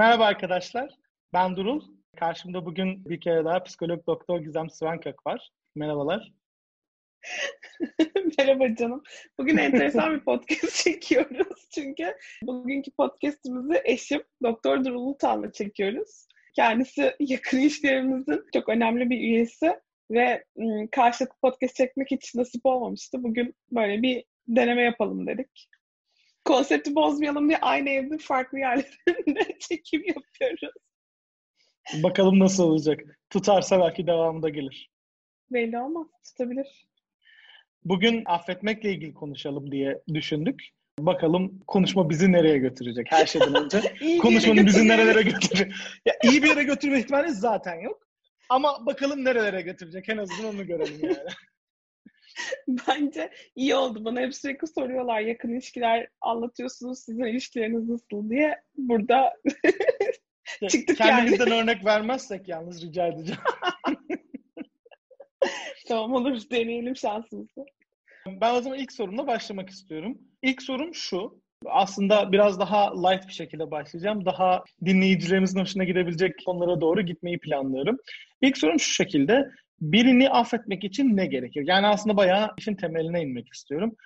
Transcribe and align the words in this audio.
Merhaba 0.00 0.24
arkadaşlar, 0.24 0.94
ben 1.32 1.56
Durul. 1.56 1.82
Karşımda 2.16 2.66
bugün 2.66 3.04
bir 3.04 3.20
kere 3.20 3.44
daha 3.44 3.62
psikolog 3.62 4.06
doktor 4.06 4.40
Gizem 4.40 4.70
Svankak 4.70 5.26
var. 5.26 5.50
Merhabalar. 5.74 6.32
Merhaba 8.38 8.74
canım. 8.74 9.02
Bugün 9.38 9.56
enteresan 9.56 10.14
bir 10.14 10.20
podcast 10.20 10.74
çekiyoruz. 10.84 11.68
Çünkü 11.74 12.14
bugünkü 12.42 12.90
podcastimizi 12.90 13.80
eşim 13.84 14.22
Doktor 14.42 14.84
Durul 14.84 15.06
Utan'la 15.06 15.52
çekiyoruz. 15.52 16.26
Kendisi 16.56 17.16
yakın 17.20 17.58
ilişkilerimizin 17.58 18.44
çok 18.54 18.68
önemli 18.68 19.10
bir 19.10 19.18
üyesi 19.18 19.80
ve 20.10 20.44
karşılıklı 20.92 21.36
podcast 21.42 21.76
çekmek 21.76 22.10
hiç 22.10 22.34
nasip 22.34 22.66
olmamıştı. 22.66 23.22
Bugün 23.22 23.54
böyle 23.72 24.02
bir 24.02 24.24
deneme 24.48 24.82
yapalım 24.82 25.26
dedik 25.26 25.68
konsepti 26.50 26.94
bozmayalım 26.94 27.48
diye 27.48 27.58
aynı 27.58 27.90
evde 27.90 28.18
farklı 28.18 28.58
yerlerinde 28.58 29.58
çekim 29.60 30.02
yapıyoruz. 30.06 30.74
Bakalım 32.02 32.38
nasıl 32.38 32.64
olacak. 32.64 33.00
Tutarsa 33.30 33.80
belki 33.80 34.06
devamında 34.06 34.48
gelir. 34.48 34.90
Belli 35.50 35.78
olmaz. 35.78 36.06
Tutabilir. 36.24 36.86
Bugün 37.84 38.22
affetmekle 38.26 38.92
ilgili 38.92 39.14
konuşalım 39.14 39.72
diye 39.72 40.02
düşündük. 40.14 40.62
Bakalım 40.98 41.60
konuşma 41.66 42.10
bizi 42.10 42.32
nereye 42.32 42.58
götürecek 42.58 43.06
her 43.10 43.26
şeyden 43.26 43.54
önce. 43.54 43.94
konuşmanın 44.22 44.66
bizi 44.66 44.88
nerelere 44.88 45.22
götürecek. 45.22 45.72
Ya, 46.06 46.14
iyi 46.24 46.42
bir 46.42 46.48
yere 46.48 46.62
götürme 46.62 46.98
ihtimali 46.98 47.30
zaten 47.30 47.80
yok. 47.80 48.06
Ama 48.48 48.86
bakalım 48.86 49.24
nerelere 49.24 49.62
götürecek. 49.62 50.08
En 50.08 50.16
azından 50.16 50.54
onu 50.54 50.66
görelim 50.66 51.00
yani. 51.02 51.16
Bence 52.68 53.30
iyi 53.56 53.74
oldu. 53.74 54.04
Bana 54.04 54.20
hep 54.20 54.34
sürekli 54.34 54.66
soruyorlar 54.66 55.20
yakın 55.20 55.52
ilişkiler 55.52 56.08
anlatıyorsunuz 56.20 56.98
sizin 56.98 57.24
ilişkileriniz 57.24 57.88
nasıl 57.88 58.30
diye. 58.30 58.62
Burada 58.76 59.32
çıktık 60.70 60.96
Kendimizden 60.96 61.46
yani. 61.46 61.62
örnek 61.62 61.84
vermezsek 61.84 62.48
yalnız 62.48 62.82
rica 62.82 63.06
edeceğim. 63.06 63.40
tamam 65.88 66.12
olur 66.12 66.40
deneyelim 66.50 66.96
şansımızı. 66.96 67.64
Ben 68.26 68.54
o 68.54 68.60
zaman 68.60 68.78
ilk 68.78 68.92
sorumla 68.92 69.26
başlamak 69.26 69.70
istiyorum. 69.70 70.18
İlk 70.42 70.62
sorum 70.62 70.94
şu. 70.94 71.40
Aslında 71.66 72.32
biraz 72.32 72.60
daha 72.60 73.08
light 73.08 73.28
bir 73.28 73.32
şekilde 73.32 73.70
başlayacağım. 73.70 74.24
Daha 74.24 74.64
dinleyicilerimizin 74.84 75.60
hoşuna 75.60 75.84
gidebilecek 75.84 76.34
konulara 76.46 76.80
doğru 76.80 77.02
gitmeyi 77.02 77.38
planlıyorum. 77.38 77.96
İlk 78.40 78.58
sorum 78.58 78.80
şu 78.80 78.92
şekilde 78.92 79.50
birini 79.80 80.30
affetmek 80.30 80.84
için 80.84 81.16
ne 81.16 81.26
gerekir? 81.26 81.62
Yani 81.66 81.86
aslında 81.86 82.16
bayağı 82.16 82.50
işin 82.58 82.74
temeline 82.74 83.22
inmek 83.22 83.48
istiyorum. 83.54 83.96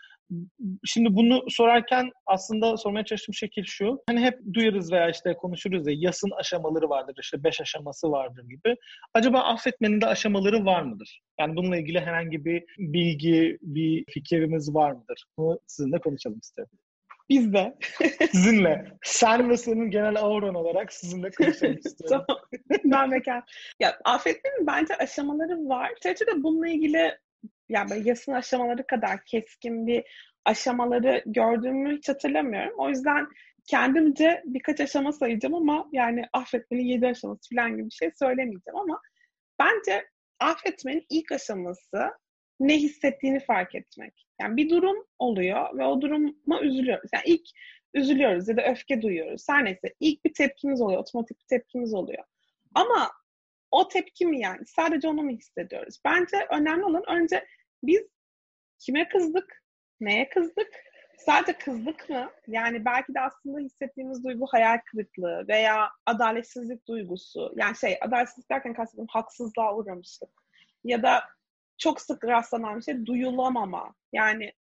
Şimdi 0.85 1.15
bunu 1.17 1.45
sorarken 1.49 2.11
aslında 2.27 2.77
sormaya 2.77 3.05
çalıştığım 3.05 3.35
şekil 3.35 3.65
şu. 3.65 4.03
Hani 4.09 4.21
hep 4.21 4.39
duyarız 4.53 4.93
veya 4.93 5.11
işte 5.11 5.35
konuşuruz 5.35 5.87
ya 5.87 5.95
yasın 5.97 6.31
aşamaları 6.31 6.89
vardır 6.89 7.15
işte 7.23 7.45
beş 7.45 7.61
aşaması 7.61 8.11
vardır 8.11 8.45
gibi. 8.49 8.77
Acaba 9.15 9.41
affetmenin 9.41 10.01
de 10.01 10.07
aşamaları 10.07 10.65
var 10.65 10.83
mıdır? 10.83 11.21
Yani 11.41 11.57
bununla 11.57 11.77
ilgili 11.77 12.01
herhangi 12.01 12.45
bir 12.45 12.65
bilgi, 12.79 13.59
bir 13.63 14.05
fikrimiz 14.09 14.75
var 14.75 14.93
mıdır? 14.93 15.25
Bunu 15.39 15.61
sizinle 15.67 15.99
konuşalım 15.99 16.39
istedim. 16.39 16.79
Biz 17.29 17.53
de. 17.53 17.75
sizinle. 18.33 18.85
Sen 19.03 19.51
ve 19.51 19.57
senin 19.57 19.91
genel 19.91 20.17
auran 20.17 20.55
olarak 20.55 20.93
sizinle 20.93 21.31
konuşalım 21.31 21.77
istiyorum. 21.85 22.25
tamam. 22.29 22.43
ben 22.85 23.11
bekar. 23.11 23.43
Ya 23.81 23.99
affetmenin 24.05 24.67
bence 24.67 24.97
aşamaları 24.97 25.69
var. 25.69 25.93
Sadece 26.03 26.27
de 26.27 26.43
bununla 26.43 26.69
ilgili 26.69 27.19
yani 27.69 27.91
böyle 27.91 28.09
yasın 28.09 28.33
aşamaları 28.33 28.87
kadar 28.87 29.25
keskin 29.25 29.87
bir 29.87 30.05
aşamaları 30.45 31.23
gördüğümü 31.27 31.97
hiç 31.97 32.09
hatırlamıyorum. 32.09 32.75
O 32.79 32.89
yüzden 32.89 33.27
kendimce 33.67 34.43
birkaç 34.45 34.81
aşama 34.81 35.13
sayacağım 35.13 35.55
ama 35.55 35.89
yani 35.93 36.25
affetmenin 36.33 36.85
yedi 36.85 37.07
aşaması 37.07 37.55
falan 37.55 37.77
gibi 37.77 37.87
bir 37.87 37.95
şey 37.95 38.11
söylemeyeceğim 38.19 38.77
ama 38.77 39.01
bence 39.61 40.09
affetmenin 40.41 41.07
ilk 41.11 41.33
aşaması 41.33 42.11
ne 42.61 42.77
hissettiğini 42.77 43.41
fark 43.41 43.75
etmek. 43.75 44.27
Yani 44.41 44.57
bir 44.57 44.71
durum 44.71 45.07
oluyor 45.19 45.79
ve 45.79 45.85
o 45.85 46.01
duruma 46.01 46.61
üzülüyoruz. 46.63 47.11
Yani 47.15 47.25
ilk 47.27 47.47
üzülüyoruz 47.95 48.49
ya 48.49 48.57
da 48.57 48.63
öfke 48.63 49.03
duyuyoruz. 49.03 49.47
Her 49.49 49.65
neyse 49.65 49.95
ilk 50.01 50.25
bir 50.25 50.33
tepkimiz 50.35 50.81
oluyor, 50.81 51.01
otomatik 51.01 51.41
bir 51.41 51.47
tepkimiz 51.47 51.95
oluyor. 51.95 52.25
Ama 52.75 53.11
o 53.71 53.89
tepki 53.89 54.27
mi 54.27 54.41
yani? 54.41 54.67
Sadece 54.67 55.09
onu 55.09 55.23
mu 55.23 55.31
hissediyoruz? 55.31 55.99
Bence 56.05 56.37
önemli 56.51 56.85
olan 56.85 57.05
önce 57.09 57.47
biz 57.83 58.03
kime 58.79 59.09
kızdık, 59.09 59.63
neye 60.01 60.29
kızdık, 60.29 60.69
sadece 61.19 61.59
kızdık 61.59 62.11
mı? 62.11 62.31
Yani 62.47 62.85
belki 62.85 63.15
de 63.15 63.21
aslında 63.21 63.59
hissettiğimiz 63.59 64.25
duygu 64.25 64.47
hayal 64.47 64.79
kırıklığı 64.91 65.45
veya 65.49 65.91
adaletsizlik 66.07 66.89
duygusu. 66.89 67.53
Yani 67.57 67.77
şey, 67.77 67.99
adaletsizlik 68.01 68.51
derken 68.51 68.75
kastediyorum 68.75 69.09
haksızlığa 69.11 69.77
uğramıştık. 69.77 70.31
Ya 70.85 71.03
da 71.03 71.25
çok 71.79 72.01
sık 72.01 72.25
rastlanan 72.25 72.77
bir 72.77 72.83
şey 72.83 73.07
duyulamama. 73.07 73.95
Yani 74.13 74.53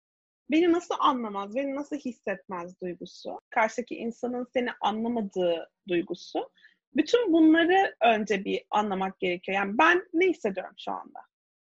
beni 0.51 0.71
nasıl 0.71 0.95
anlamaz, 0.99 1.55
beni 1.55 1.75
nasıl 1.75 1.95
hissetmez 1.95 2.81
duygusu. 2.81 3.39
Karşıdaki 3.49 3.95
insanın 3.95 4.47
seni 4.53 4.69
anlamadığı 4.81 5.69
duygusu. 5.87 6.49
Bütün 6.95 7.33
bunları 7.33 7.95
önce 8.01 8.45
bir 8.45 8.65
anlamak 8.71 9.19
gerekiyor. 9.19 9.55
Yani 9.55 9.77
ben 9.77 10.03
ne 10.13 10.27
hissediyorum 10.27 10.75
şu 10.77 10.91
anda? 10.91 11.19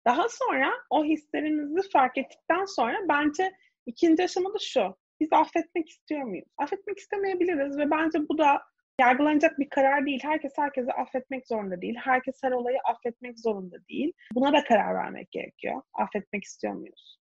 Daha 0.07 0.29
sonra 0.29 0.73
o 0.89 1.05
hislerimizi 1.05 1.89
fark 1.89 2.17
ettikten 2.17 2.65
sonra 2.65 2.97
bence 3.09 3.53
ikinci 3.85 4.23
aşama 4.23 4.53
da 4.53 4.59
şu. 4.59 4.95
Biz 5.19 5.33
affetmek 5.33 5.89
istiyor 5.89 6.23
muyuz? 6.23 6.47
Affetmek 6.57 6.97
istemeyebiliriz 6.97 7.77
ve 7.77 7.91
bence 7.91 8.19
bu 8.29 8.37
da 8.37 8.61
yargılanacak 8.99 9.59
bir 9.59 9.69
karar 9.69 10.05
değil. 10.05 10.19
Herkes 10.23 10.53
herkesi 10.57 10.93
affetmek 10.93 11.47
zorunda 11.47 11.81
değil. 11.81 11.95
Herkes 11.95 12.43
her 12.43 12.51
olayı 12.51 12.77
affetmek 12.85 13.39
zorunda 13.39 13.75
değil. 13.89 14.13
Buna 14.33 14.53
da 14.53 14.63
karar 14.63 14.95
vermek 14.95 15.31
gerekiyor. 15.31 15.81
Affetmek 15.93 16.43
istiyor 16.43 16.73
muyuz? 16.73 17.19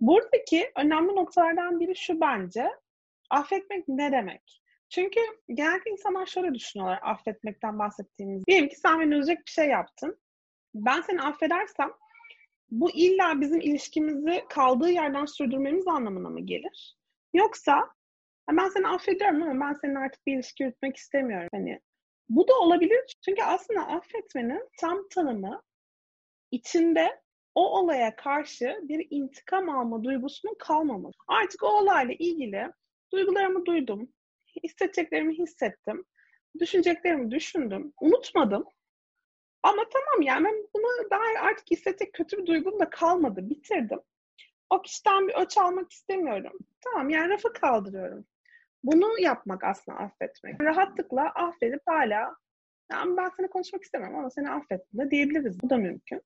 Buradaki 0.00 0.70
önemli 0.76 1.16
noktalardan 1.16 1.80
biri 1.80 1.96
şu 1.96 2.20
bence. 2.20 2.68
Affetmek 3.30 3.88
ne 3.88 4.12
demek? 4.12 4.62
Çünkü 4.88 5.20
genelde 5.48 5.90
insanlar 5.90 6.26
şöyle 6.26 6.54
düşünüyorlar 6.54 7.00
affetmekten 7.02 7.78
bahsettiğimiz. 7.78 8.46
Diyelim 8.46 8.68
ki 8.68 8.76
sen 8.76 9.00
beni 9.00 9.14
üzecek 9.14 9.46
bir 9.46 9.50
şey 9.50 9.68
yaptın. 9.68 10.18
Ben 10.74 11.00
seni 11.00 11.22
affedersem 11.22 11.90
bu 12.70 12.90
illa 12.90 13.40
bizim 13.40 13.60
ilişkimizi 13.60 14.44
kaldığı 14.48 14.90
yerden 14.90 15.24
sürdürmemiz 15.24 15.86
anlamına 15.86 16.28
mı 16.28 16.40
gelir? 16.40 16.96
Yoksa 17.34 17.88
ben 18.50 18.68
seni 18.68 18.88
affediyorum 18.88 19.42
ama 19.42 19.66
ben 19.66 19.78
senin 19.80 19.94
artık 19.94 20.26
bir 20.26 20.34
ilişki 20.34 20.62
yürütmek 20.62 20.96
istemiyorum. 20.96 21.48
Hani 21.52 21.80
bu 22.28 22.48
da 22.48 22.58
olabilir. 22.58 23.16
Çünkü 23.24 23.42
aslında 23.42 23.86
affetmenin 23.86 24.68
tam 24.80 25.08
tanımı 25.08 25.62
içinde 26.50 27.22
o 27.54 27.78
olaya 27.78 28.16
karşı 28.16 28.78
bir 28.82 29.06
intikam 29.10 29.68
alma 29.68 30.04
duygusunun 30.04 30.56
kalmaması. 30.58 31.18
Artık 31.28 31.62
o 31.62 31.66
olayla 31.66 32.14
ilgili 32.18 32.66
duygularımı 33.12 33.66
duydum, 33.66 34.08
hissedeceklerimi 34.64 35.38
hissettim, 35.38 36.04
düşüneceklerimi 36.60 37.30
düşündüm, 37.30 37.92
unutmadım. 38.00 38.64
Ama 39.62 39.82
tamam 39.92 40.22
yani 40.22 40.44
ben 40.44 40.68
buna 40.74 41.10
dair 41.10 41.46
artık 41.46 41.70
hissedecek 41.70 42.12
kötü 42.12 42.38
bir 42.38 42.46
duygum 42.46 42.80
da 42.80 42.90
kalmadı, 42.90 43.50
bitirdim. 43.50 44.00
O 44.70 44.82
kişiden 44.82 45.28
bir 45.28 45.34
öç 45.34 45.58
almak 45.58 45.92
istemiyorum. 45.92 46.58
Tamam 46.80 47.10
yani 47.10 47.28
rafa 47.28 47.52
kaldırıyorum. 47.52 48.24
Bunu 48.84 49.20
yapmak 49.20 49.64
aslında 49.64 49.98
affetmek. 49.98 50.60
Rahatlıkla 50.62 51.22
affedip 51.22 51.80
hala 51.86 52.36
ben 52.90 53.28
seni 53.36 53.48
konuşmak 53.48 53.82
istemem 53.82 54.16
ama 54.16 54.30
seni 54.30 54.50
affettim 54.50 55.00
de 55.00 55.10
diyebiliriz. 55.10 55.62
Bu 55.62 55.70
da 55.70 55.76
mümkün. 55.76 56.22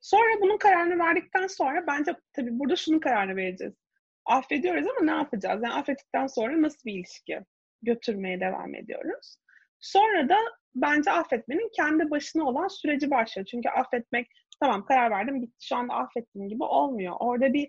Sonra 0.00 0.40
bunun 0.40 0.58
kararını 0.58 0.98
verdikten 0.98 1.46
sonra 1.46 1.86
bence 1.86 2.14
tabii 2.32 2.58
burada 2.58 2.76
şunun 2.76 2.98
kararını 2.98 3.36
vereceğiz. 3.36 3.74
Affediyoruz 4.24 4.86
ama 4.86 5.12
ne 5.12 5.18
yapacağız? 5.18 5.62
Yani 5.62 5.74
affettikten 5.74 6.26
sonra 6.26 6.62
nasıl 6.62 6.84
bir 6.84 6.94
ilişki 6.94 7.40
götürmeye 7.82 8.40
devam 8.40 8.74
ediyoruz? 8.74 9.36
Sonra 9.80 10.28
da 10.28 10.36
bence 10.74 11.10
affetmenin 11.10 11.70
kendi 11.76 12.10
başına 12.10 12.44
olan 12.44 12.68
süreci 12.68 13.10
başlıyor. 13.10 13.46
Çünkü 13.46 13.68
affetmek 13.68 14.28
tamam 14.60 14.84
karar 14.84 15.10
verdim 15.10 15.42
bitti 15.42 15.66
şu 15.66 15.76
anda 15.76 15.94
affettiğim 15.94 16.48
gibi 16.48 16.64
olmuyor. 16.64 17.16
Orada 17.18 17.52
bir 17.52 17.68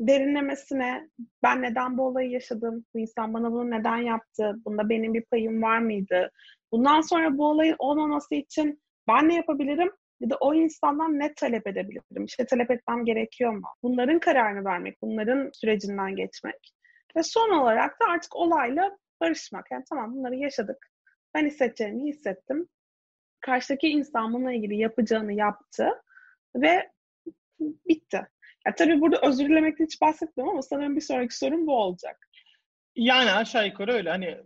derinlemesine 0.00 1.10
ben 1.42 1.62
neden 1.62 1.98
bu 1.98 2.02
olayı 2.06 2.30
yaşadım, 2.30 2.84
bu 2.94 2.98
insan 2.98 3.34
bana 3.34 3.52
bunu 3.52 3.70
neden 3.70 3.96
yaptı, 3.96 4.54
bunda 4.64 4.88
benim 4.88 5.14
bir 5.14 5.24
payım 5.24 5.62
var 5.62 5.78
mıydı? 5.78 6.30
Bundan 6.72 7.00
sonra 7.00 7.38
bu 7.38 7.46
olayın 7.46 7.76
olmaması 7.78 8.34
için 8.34 8.82
ben 9.08 9.28
ne 9.28 9.34
yapabilirim? 9.34 9.92
Ya 10.20 10.30
da 10.30 10.36
o 10.40 10.54
insandan 10.54 11.18
ne 11.18 11.34
talep 11.34 11.66
edebilirim? 11.66 12.24
İşte 12.24 12.46
talep 12.46 12.70
etmem 12.70 13.04
gerekiyor 13.04 13.52
mu? 13.52 13.66
Bunların 13.82 14.18
kararını 14.18 14.64
vermek, 14.64 15.02
bunların 15.02 15.50
sürecinden 15.52 16.16
geçmek. 16.16 16.72
Ve 17.16 17.22
son 17.22 17.50
olarak 17.50 18.00
da 18.00 18.04
artık 18.10 18.36
olayla 18.36 18.98
barışmak. 19.20 19.70
Yani 19.70 19.84
tamam 19.88 20.14
bunları 20.14 20.36
yaşadık. 20.36 20.90
Ben 21.34 21.46
hissedeceğimi 21.46 22.04
hissettim. 22.08 22.68
Karşıdaki 23.40 23.88
insan 23.88 24.32
bununla 24.32 24.52
ilgili 24.52 24.76
yapacağını 24.76 25.32
yaptı 25.32 25.88
ve 26.56 26.90
bitti. 27.60 28.26
Ya 28.66 28.74
tabii 28.74 29.00
burada 29.00 29.20
özür 29.22 29.48
dilemekten 29.48 29.84
hiç 29.84 30.00
bahsetmiyorum 30.00 30.52
ama 30.52 30.62
sanırım 30.62 30.96
bir 30.96 31.00
sonraki 31.00 31.38
sorum 31.38 31.66
bu 31.66 31.76
olacak. 31.76 32.28
Yani 32.96 33.30
aşağı 33.30 33.66
yukarı 33.66 33.92
öyle. 33.92 34.10
Hani 34.10 34.36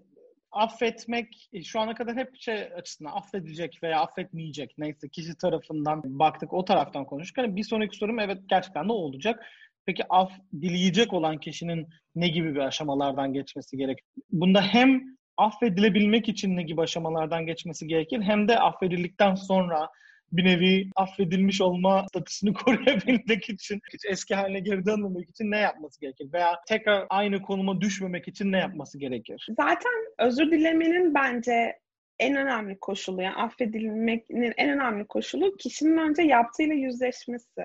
affetmek 0.52 1.48
e, 1.52 1.62
şu 1.62 1.80
ana 1.80 1.94
kadar 1.94 2.16
hep 2.16 2.36
şey 2.36 2.62
açısından 2.62 3.12
affedilecek 3.12 3.78
veya 3.82 4.00
affetmeyecek 4.00 4.74
neyse 4.78 5.08
kişi 5.08 5.36
tarafından 5.36 6.02
baktık 6.04 6.52
o 6.52 6.64
taraftan 6.64 7.04
konuştuk. 7.04 7.38
Hani 7.38 7.56
bir 7.56 7.62
sonraki 7.62 7.96
sorum 7.96 8.20
evet 8.20 8.38
gerçekten 8.48 8.88
ne 8.88 8.92
olacak? 8.92 9.44
Peki 9.86 10.02
af 10.08 10.32
dileyecek 10.60 11.12
olan 11.12 11.38
kişinin 11.38 11.88
ne 12.14 12.28
gibi 12.28 12.54
bir 12.54 12.60
aşamalardan 12.60 13.32
geçmesi 13.32 13.76
gerek? 13.76 13.98
Bunda 14.32 14.62
hem 14.62 15.02
affedilebilmek 15.36 16.28
için 16.28 16.56
ne 16.56 16.62
gibi 16.62 16.80
aşamalardan 16.80 17.46
geçmesi 17.46 17.86
gerekir 17.86 18.22
hem 18.22 18.48
de 18.48 18.58
affedildikten 18.58 19.34
sonra 19.34 19.88
bir 20.32 20.44
nevi 20.44 20.90
affedilmiş 20.96 21.60
olma 21.60 22.06
statüsünü 22.08 22.52
koruyabilmek 22.64 23.48
için, 23.48 23.80
hiç 23.92 24.04
eski 24.08 24.34
haline 24.34 24.60
geri 24.60 24.86
dönmemek 24.86 25.30
için 25.30 25.50
ne 25.50 25.58
yapması 25.58 26.00
gerekir? 26.00 26.28
Veya 26.32 26.60
tekrar 26.68 27.06
aynı 27.10 27.42
konuma 27.42 27.80
düşmemek 27.80 28.28
için 28.28 28.52
ne 28.52 28.58
yapması 28.58 28.98
gerekir? 28.98 29.48
Zaten 29.56 29.92
özür 30.18 30.50
dilemenin 30.50 31.14
bence 31.14 31.78
en 32.18 32.36
önemli 32.36 32.78
koşulu, 32.80 33.22
yani 33.22 33.34
affedilmenin 33.34 34.54
en 34.56 34.70
önemli 34.70 35.06
koşulu 35.06 35.56
kişinin 35.56 35.98
önce 35.98 36.22
yaptığıyla 36.22 36.74
yüzleşmesi. 36.74 37.60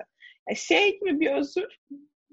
Şey 0.56 0.98
gibi 1.00 1.20
bir 1.20 1.30
özür 1.30 1.78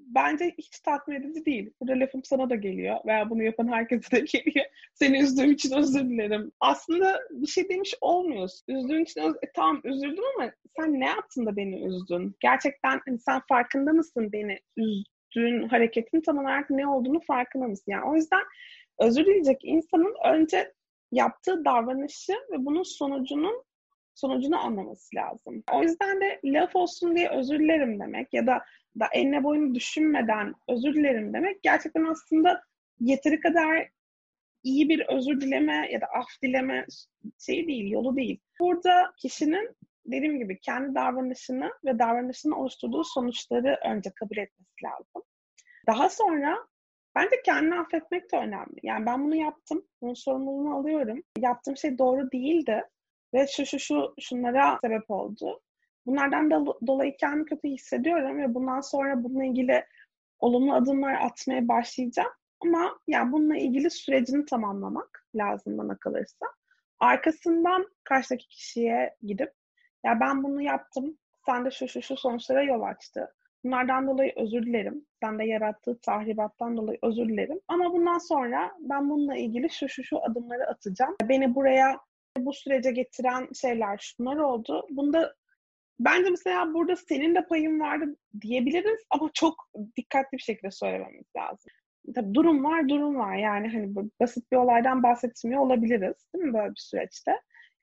bence 0.06 0.54
hiç 0.58 0.80
tatmin 0.80 1.16
edici 1.16 1.44
değil. 1.46 1.70
Burada 1.80 2.00
lafım 2.00 2.24
sana 2.24 2.50
da 2.50 2.54
geliyor 2.54 2.96
veya 3.06 3.30
bunu 3.30 3.42
yapan 3.42 3.68
herkese 3.68 4.10
de 4.16 4.20
geliyor. 4.32 4.66
Seni 4.94 5.18
üzdüğüm 5.20 5.52
için 5.52 5.76
özür 5.76 6.00
dilerim. 6.10 6.52
Aslında 6.60 7.20
bir 7.30 7.46
şey 7.46 7.68
demiş 7.68 7.94
olmuyorsun. 8.00 8.64
Üzdüğün 8.68 9.02
için 9.04 9.20
öz- 9.20 9.36
e, 9.42 9.52
tamam 9.54 9.80
üzüldüm 9.84 10.24
ama 10.38 10.50
sen 10.80 11.00
ne 11.00 11.06
yaptın 11.06 11.46
da 11.46 11.56
beni 11.56 11.86
üzdün? 11.86 12.36
Gerçekten 12.40 13.00
hani 13.06 13.18
sen 13.18 13.40
farkında 13.48 13.92
mısın 13.92 14.32
beni 14.32 14.58
üzdüğün 14.76 15.68
hareketin 15.68 16.20
tam 16.20 16.38
olarak 16.38 16.70
ne 16.70 16.86
olduğunu 16.86 17.20
farkında 17.20 17.68
mısın? 17.68 17.84
Yani 17.92 18.04
o 18.10 18.14
yüzden 18.14 18.42
özür 18.98 19.26
dileyecek 19.26 19.60
insanın 19.64 20.14
önce 20.24 20.72
yaptığı 21.12 21.64
davranışı 21.64 22.32
ve 22.32 22.64
bunun 22.66 22.82
sonucunun 22.82 23.64
sonucunu 24.14 24.58
anlaması 24.58 25.16
lazım. 25.16 25.62
O 25.72 25.82
yüzden 25.82 26.20
de 26.20 26.40
laf 26.44 26.76
olsun 26.76 27.16
diye 27.16 27.30
özür 27.30 27.58
dilerim 27.58 28.00
demek 28.00 28.34
ya 28.34 28.46
da 28.46 28.64
da 29.00 29.06
enine 29.12 29.44
boyunu 29.44 29.74
düşünmeden 29.74 30.54
özür 30.68 30.94
dilerim 30.94 31.34
demek 31.34 31.62
gerçekten 31.62 32.04
aslında 32.04 32.62
yeteri 33.00 33.40
kadar 33.40 33.88
iyi 34.62 34.88
bir 34.88 35.06
özür 35.08 35.40
dileme 35.40 35.88
ya 35.92 36.00
da 36.00 36.06
af 36.06 36.26
dileme 36.42 36.86
şeyi 37.38 37.66
değil, 37.66 37.90
yolu 37.90 38.16
değil. 38.16 38.40
Burada 38.60 39.12
kişinin 39.18 39.76
dediğim 40.06 40.38
gibi 40.38 40.60
kendi 40.60 40.94
davranışını 40.94 41.70
ve 41.84 41.98
davranışını 41.98 42.56
oluşturduğu 42.56 43.04
sonuçları 43.04 43.78
önce 43.84 44.10
kabul 44.10 44.36
etmesi 44.36 44.84
lazım. 44.84 45.22
Daha 45.86 46.08
sonra 46.08 46.56
bence 47.14 47.42
kendini 47.44 47.74
affetmek 47.74 48.32
de 48.32 48.36
önemli. 48.36 48.80
Yani 48.82 49.06
ben 49.06 49.24
bunu 49.24 49.36
yaptım, 49.36 49.86
bunun 50.02 50.14
sorumluluğunu 50.14 50.76
alıyorum. 50.76 51.22
Yaptığım 51.38 51.76
şey 51.76 51.98
doğru 51.98 52.32
değildi 52.32 52.82
ve 53.34 53.46
şu 53.46 53.66
şu 53.66 53.78
şu 53.78 54.14
şunlara 54.20 54.78
sebep 54.80 55.10
oldu. 55.10 55.60
Bunlardan 56.06 56.50
da 56.50 56.66
dolayı 56.86 57.16
kendimi 57.16 57.44
kötü 57.44 57.68
hissediyorum 57.68 58.38
ve 58.38 58.54
bundan 58.54 58.80
sonra 58.80 59.24
bununla 59.24 59.44
ilgili 59.44 59.84
olumlu 60.38 60.74
adımlar 60.74 61.14
atmaya 61.14 61.68
başlayacağım. 61.68 62.32
Ama 62.60 62.98
yani 63.06 63.32
bununla 63.32 63.56
ilgili 63.56 63.90
sürecini 63.90 64.44
tamamlamak 64.46 65.26
lazım 65.34 65.78
bana 65.78 65.96
kalırsa. 65.96 66.46
Arkasından 67.00 67.86
karşıdaki 68.04 68.48
kişiye 68.48 69.16
gidip 69.22 69.52
ya 70.04 70.20
ben 70.20 70.42
bunu 70.42 70.62
yaptım, 70.62 71.18
sen 71.46 71.64
de 71.64 71.70
şu 71.70 71.88
şu 71.88 72.02
şu 72.02 72.16
sonuçlara 72.16 72.62
yol 72.62 72.82
açtı. 72.82 73.34
Bunlardan 73.64 74.06
dolayı 74.06 74.32
özür 74.36 74.62
dilerim. 74.62 75.06
Sen 75.22 75.38
de 75.38 75.44
yarattığı 75.44 75.98
tahribattan 76.00 76.76
dolayı 76.76 76.98
özür 77.02 77.28
dilerim. 77.28 77.60
Ama 77.68 77.92
bundan 77.92 78.18
sonra 78.18 78.72
ben 78.80 79.10
bununla 79.10 79.36
ilgili 79.36 79.70
şu 79.70 79.88
şu 79.88 80.04
şu 80.04 80.24
adımları 80.24 80.66
atacağım. 80.66 81.16
Beni 81.28 81.54
buraya 81.54 81.98
bu 82.38 82.52
sürece 82.52 82.90
getiren 82.90 83.48
şeyler 83.60 83.98
şunlar 83.98 84.36
oldu. 84.36 84.86
Bunda 84.90 85.34
bence 86.00 86.30
mesela 86.30 86.74
burada 86.74 86.96
senin 86.96 87.34
de 87.34 87.46
payın 87.46 87.80
vardı 87.80 88.16
diyebiliriz 88.40 89.00
ama 89.10 89.30
çok 89.34 89.68
dikkatli 89.96 90.38
bir 90.38 90.42
şekilde 90.42 90.70
söylememiz 90.70 91.26
lazım. 91.36 91.72
Tabii 92.14 92.34
durum 92.34 92.64
var, 92.64 92.88
durum 92.88 93.16
var. 93.16 93.36
Yani 93.36 93.68
hani 93.68 93.94
basit 94.20 94.52
bir 94.52 94.56
olaydan 94.56 95.02
bahsetmiyor 95.02 95.60
olabiliriz 95.60 96.14
değil 96.34 96.44
mi 96.44 96.54
böyle 96.54 96.70
bir 96.70 96.80
süreçte? 96.80 97.30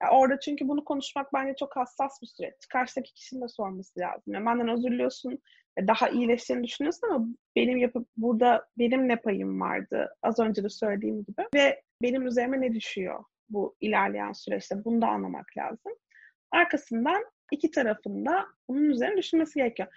Yani 0.02 0.12
orada 0.12 0.40
çünkü 0.40 0.68
bunu 0.68 0.84
konuşmak 0.84 1.34
bence 1.34 1.56
çok 1.60 1.76
hassas 1.76 2.22
bir 2.22 2.28
süreç. 2.28 2.68
Karşıdaki 2.70 3.14
kişinin 3.14 3.42
de 3.42 3.48
sorması 3.48 4.00
lazım. 4.00 4.34
Yani 4.34 4.46
benden 4.46 4.68
özür 4.68 4.92
daha 5.88 6.10
iyileştiğini 6.10 6.64
düşünüyorsun 6.64 7.08
ama 7.12 7.26
benim 7.56 7.78
yapıp 7.78 8.08
burada 8.18 8.68
benim 8.78 9.08
ne 9.08 9.16
payım 9.16 9.62
vardı 9.62 10.16
az 10.24 10.40
önce 10.40 10.64
de 10.64 10.70
söylediğim 10.70 11.24
gibi 11.24 11.48
ve 11.56 11.82
benim 12.02 12.28
üzerime 12.28 12.62
ne 12.62 12.74
düşüyor 12.74 13.24
bu 13.54 13.76
ilerleyen 13.82 14.32
süreçte 14.32 14.86
bunu 14.86 15.02
da 15.02 15.08
anlamak 15.08 15.58
lazım. 15.58 15.94
Arkasından 16.52 17.26
iki 17.52 17.72
tarafında 17.72 18.46
bunun 18.70 18.90
üzerine 18.90 19.18
düşünmesi 19.18 19.60
gerekiyor. 19.60 19.90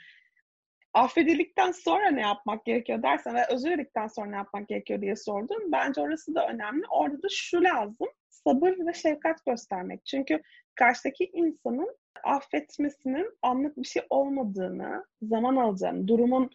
Affedildikten 0.95 1.73
sonra 1.73 2.11
ne 2.11 2.21
yapmak 2.21 2.65
gerekiyor 2.65 3.03
dersen 3.03 3.35
ve 3.35 3.47
özür 3.51 3.71
diledikten 3.71 4.07
sonra 4.07 4.31
ne 4.31 4.37
yapmak 4.37 4.69
gerekiyor 4.69 5.01
diye 5.01 5.17
sordun. 5.17 5.73
Bence 5.73 6.01
orası 6.01 6.35
da 6.35 6.49
önemli. 6.49 6.83
Orada 6.91 7.23
da 7.23 7.29
şu 7.31 7.65
lazım. 7.65 8.09
Sabır 8.29 8.87
ve 8.87 8.93
şefkat 8.93 9.47
göstermek. 9.47 10.07
Çünkü 10.07 10.43
karşıdaki 10.75 11.25
insanın 11.25 11.97
affetmesinin 12.25 13.39
anlık 13.43 13.77
bir 13.77 13.87
şey 13.87 14.03
olmadığını, 14.11 15.05
zaman 15.23 15.57
alacağını, 15.57 16.09
durumun 16.09 16.51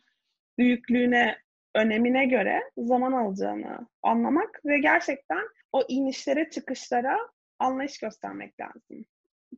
büyüklüğüne, 0.57 1.37
önemine 1.75 2.25
göre 2.25 2.61
zaman 2.77 3.11
alacağını 3.11 3.87
anlamak 4.03 4.61
ve 4.65 4.79
gerçekten 4.79 5.43
o 5.71 5.83
inişlere, 5.87 6.49
çıkışlara 6.49 7.17
anlayış 7.59 7.99
göstermek 7.99 8.59
lazım. 8.59 9.05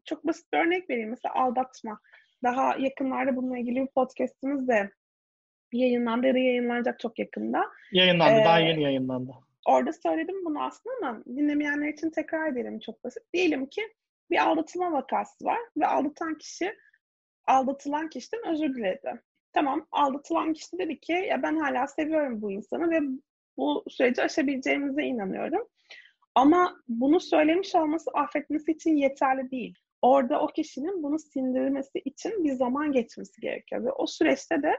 Çok 0.06 0.28
basit 0.28 0.54
bir 0.54 0.58
örnek 0.58 0.90
vereyim. 0.90 1.10
Mesela 1.10 1.36
aldatma. 1.36 2.00
Daha 2.44 2.76
yakınlarda 2.78 3.36
bununla 3.36 3.58
ilgili 3.58 3.82
bir 3.82 3.88
podcastimiz 3.88 4.68
de 4.68 4.92
yayınlandı 5.74 6.28
ya 6.28 6.34
da 6.34 6.38
yayınlanacak 6.38 7.00
çok 7.00 7.20
yakında. 7.20 7.64
Yayınlandı. 7.92 8.42
Ee, 8.42 8.46
daha 8.46 8.60
yeni 8.60 8.84
yayınlandı. 8.84 9.32
Orada 9.66 9.94
söyledim 9.94 10.46
bunu 10.46 10.64
aslında 10.64 10.96
ama 11.08 11.26
dinlemeyenler 11.26 11.88
için 11.88 12.10
tekrar 12.10 12.52
edelim 12.52 12.80
çok 12.80 13.04
basit. 13.04 13.24
Diyelim 13.34 13.66
ki 13.66 13.82
bir 14.30 14.38
aldatılma 14.38 14.92
vakası 14.92 15.46
var 15.46 15.60
ve 15.78 15.88
aldatan 15.88 16.38
kişi 16.38 16.76
aldatılan 17.48 18.10
kişiden 18.10 18.48
özür 18.48 18.76
diledi. 18.76 19.22
Tamam 19.54 19.88
aldatılan 19.92 20.54
kişi 20.54 20.78
dedi 20.78 21.00
ki 21.00 21.14
ya 21.14 21.44
ben 21.44 21.58
hala 21.58 21.88
seviyorum 21.88 22.42
bu 22.42 22.52
insanı 22.52 22.92
ve 22.92 23.00
bu 23.58 23.84
süreci 23.90 24.24
aşabileceğimize 24.24 25.04
inanıyorum. 25.04 25.68
Ama 26.36 26.78
bunu 26.88 27.20
söylemiş 27.20 27.76
olması 27.76 28.12
affetmesi 28.14 28.72
için 28.72 28.96
yeterli 28.96 29.52
değil. 29.52 29.76
Orada 30.02 30.42
o 30.42 30.48
kişinin 30.48 31.04
bunu 31.04 31.20
sindirmesi 31.20 32.02
için 32.06 32.44
bir 32.44 32.52
zaman 32.54 32.92
geçmesi 32.92 33.42
gerekiyor. 33.42 33.86
Ve 33.86 33.92
o 33.92 34.08
süreçte 34.08 34.64
de 34.64 34.72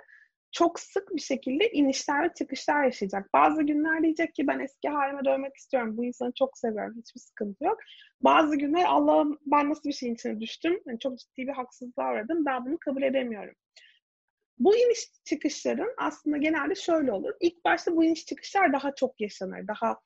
çok 0.52 0.80
sık 0.80 1.14
bir 1.14 1.20
şekilde 1.20 1.70
inişler 1.70 2.24
ve 2.24 2.34
çıkışlar 2.34 2.84
yaşayacak. 2.84 3.32
Bazı 3.34 3.62
günler 3.62 4.02
diyecek 4.02 4.34
ki 4.34 4.46
ben 4.46 4.58
eski 4.58 4.88
halime 4.88 5.24
dönmek 5.24 5.56
istiyorum. 5.56 5.96
Bu 5.96 6.04
insanı 6.04 6.32
çok 6.38 6.58
seviyorum. 6.58 6.94
Hiçbir 6.98 7.20
sıkıntı 7.20 7.64
yok. 7.64 7.78
Bazı 8.20 8.56
günler 8.56 8.84
Allah'ım 8.84 9.38
ben 9.46 9.70
nasıl 9.70 9.88
bir 9.88 9.94
şeyin 9.94 10.14
içine 10.14 10.40
düştüm. 10.40 10.80
Yani 10.86 10.98
çok 10.98 11.18
ciddi 11.18 11.46
bir 11.46 11.52
haksızlığa 11.52 12.12
uğradım. 12.12 12.44
Ben 12.46 12.66
bunu 12.66 12.78
kabul 12.80 13.02
edemiyorum. 13.02 13.54
Bu 14.58 14.76
iniş 14.76 15.08
çıkışların 15.24 15.94
aslında 15.98 16.36
genelde 16.36 16.74
şöyle 16.74 17.12
olur. 17.12 17.32
İlk 17.40 17.64
başta 17.64 17.96
bu 17.96 18.04
iniş 18.04 18.26
çıkışlar 18.26 18.72
daha 18.72 18.94
çok 18.94 19.20
yaşanır. 19.20 19.68
Daha 19.68 20.00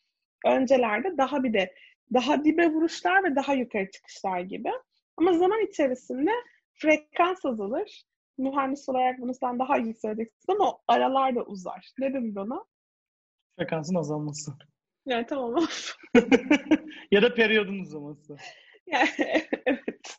öncelerde 0.46 1.18
daha 1.18 1.44
bir 1.44 1.52
de 1.52 1.74
daha 2.14 2.44
dibe 2.44 2.66
vuruşlar 2.66 3.24
ve 3.24 3.36
daha 3.36 3.54
yukarı 3.54 3.90
çıkışlar 3.90 4.40
gibi. 4.40 4.70
Ama 5.16 5.32
zaman 5.32 5.66
içerisinde 5.66 6.30
frekans 6.74 7.44
azalır. 7.44 8.04
Mühendis 8.38 8.88
olarak 8.88 9.20
bunu 9.20 9.34
sen 9.34 9.58
daha 9.58 9.78
iyi 9.78 9.94
söyleyeceksin 9.94 10.52
ama 10.52 10.78
aralar 10.88 11.34
da 11.34 11.42
uzar. 11.42 11.90
Ne 11.98 12.14
dedin 12.14 12.36
ona? 12.36 12.64
Frekansın 13.58 13.94
azalması. 13.94 14.52
Yani 15.06 15.26
tamam. 15.26 15.66
ya 17.10 17.22
da 17.22 17.34
periyodun 17.34 17.78
uzaması. 17.78 18.36
Yani, 18.92 19.08
evet. 19.66 20.18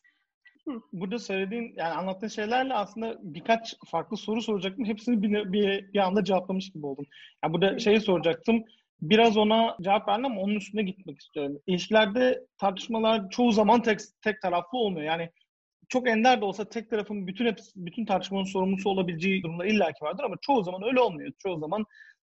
Burada 0.94 1.20
söylediğin, 1.20 1.74
yani 1.76 1.94
anlattığın 1.94 2.28
şeylerle 2.28 2.74
aslında 2.74 3.18
birkaç 3.22 3.76
farklı 3.86 4.18
soru 4.18 4.42
soracaktım. 4.42 4.86
Hepsini 4.86 5.22
bir, 5.22 5.52
bir, 5.52 5.94
bir 5.94 6.00
anda 6.00 6.24
cevaplamış 6.24 6.72
gibi 6.72 6.86
oldum. 6.86 7.06
Yani 7.44 7.54
burada 7.54 7.80
şeyi 7.80 8.02
soracaktım 8.02 8.64
biraz 9.02 9.38
ona 9.38 9.78
cevap 9.82 10.08
verdim 10.08 10.26
ama 10.26 10.42
onun 10.42 10.56
üstüne 10.56 10.84
gitmek 10.84 11.20
istiyorum. 11.20 11.60
İlişkilerde 11.68 12.46
tartışmalar 12.58 13.30
çoğu 13.30 13.52
zaman 13.52 13.82
tek, 13.82 14.00
tek 14.22 14.42
taraflı 14.42 14.78
olmuyor. 14.78 15.06
Yani 15.06 15.30
çok 15.90 16.10
ender 16.10 16.42
de 16.42 16.46
olsa 16.46 16.70
tek 16.70 16.90
tarafın 16.90 17.28
bütün 17.28 17.46
hepsi, 17.46 17.72
bütün 17.76 18.06
tartışmanın 18.06 18.44
sorumlusu 18.44 18.90
olabileceği 18.90 19.44
durumlar 19.44 19.66
illaki 19.66 20.06
vardır 20.06 20.24
ama 20.24 20.36
çoğu 20.42 20.64
zaman 20.64 20.84
öyle 20.84 21.00
olmuyor. 21.00 21.32
Çoğu 21.40 21.60
zaman 21.60 21.86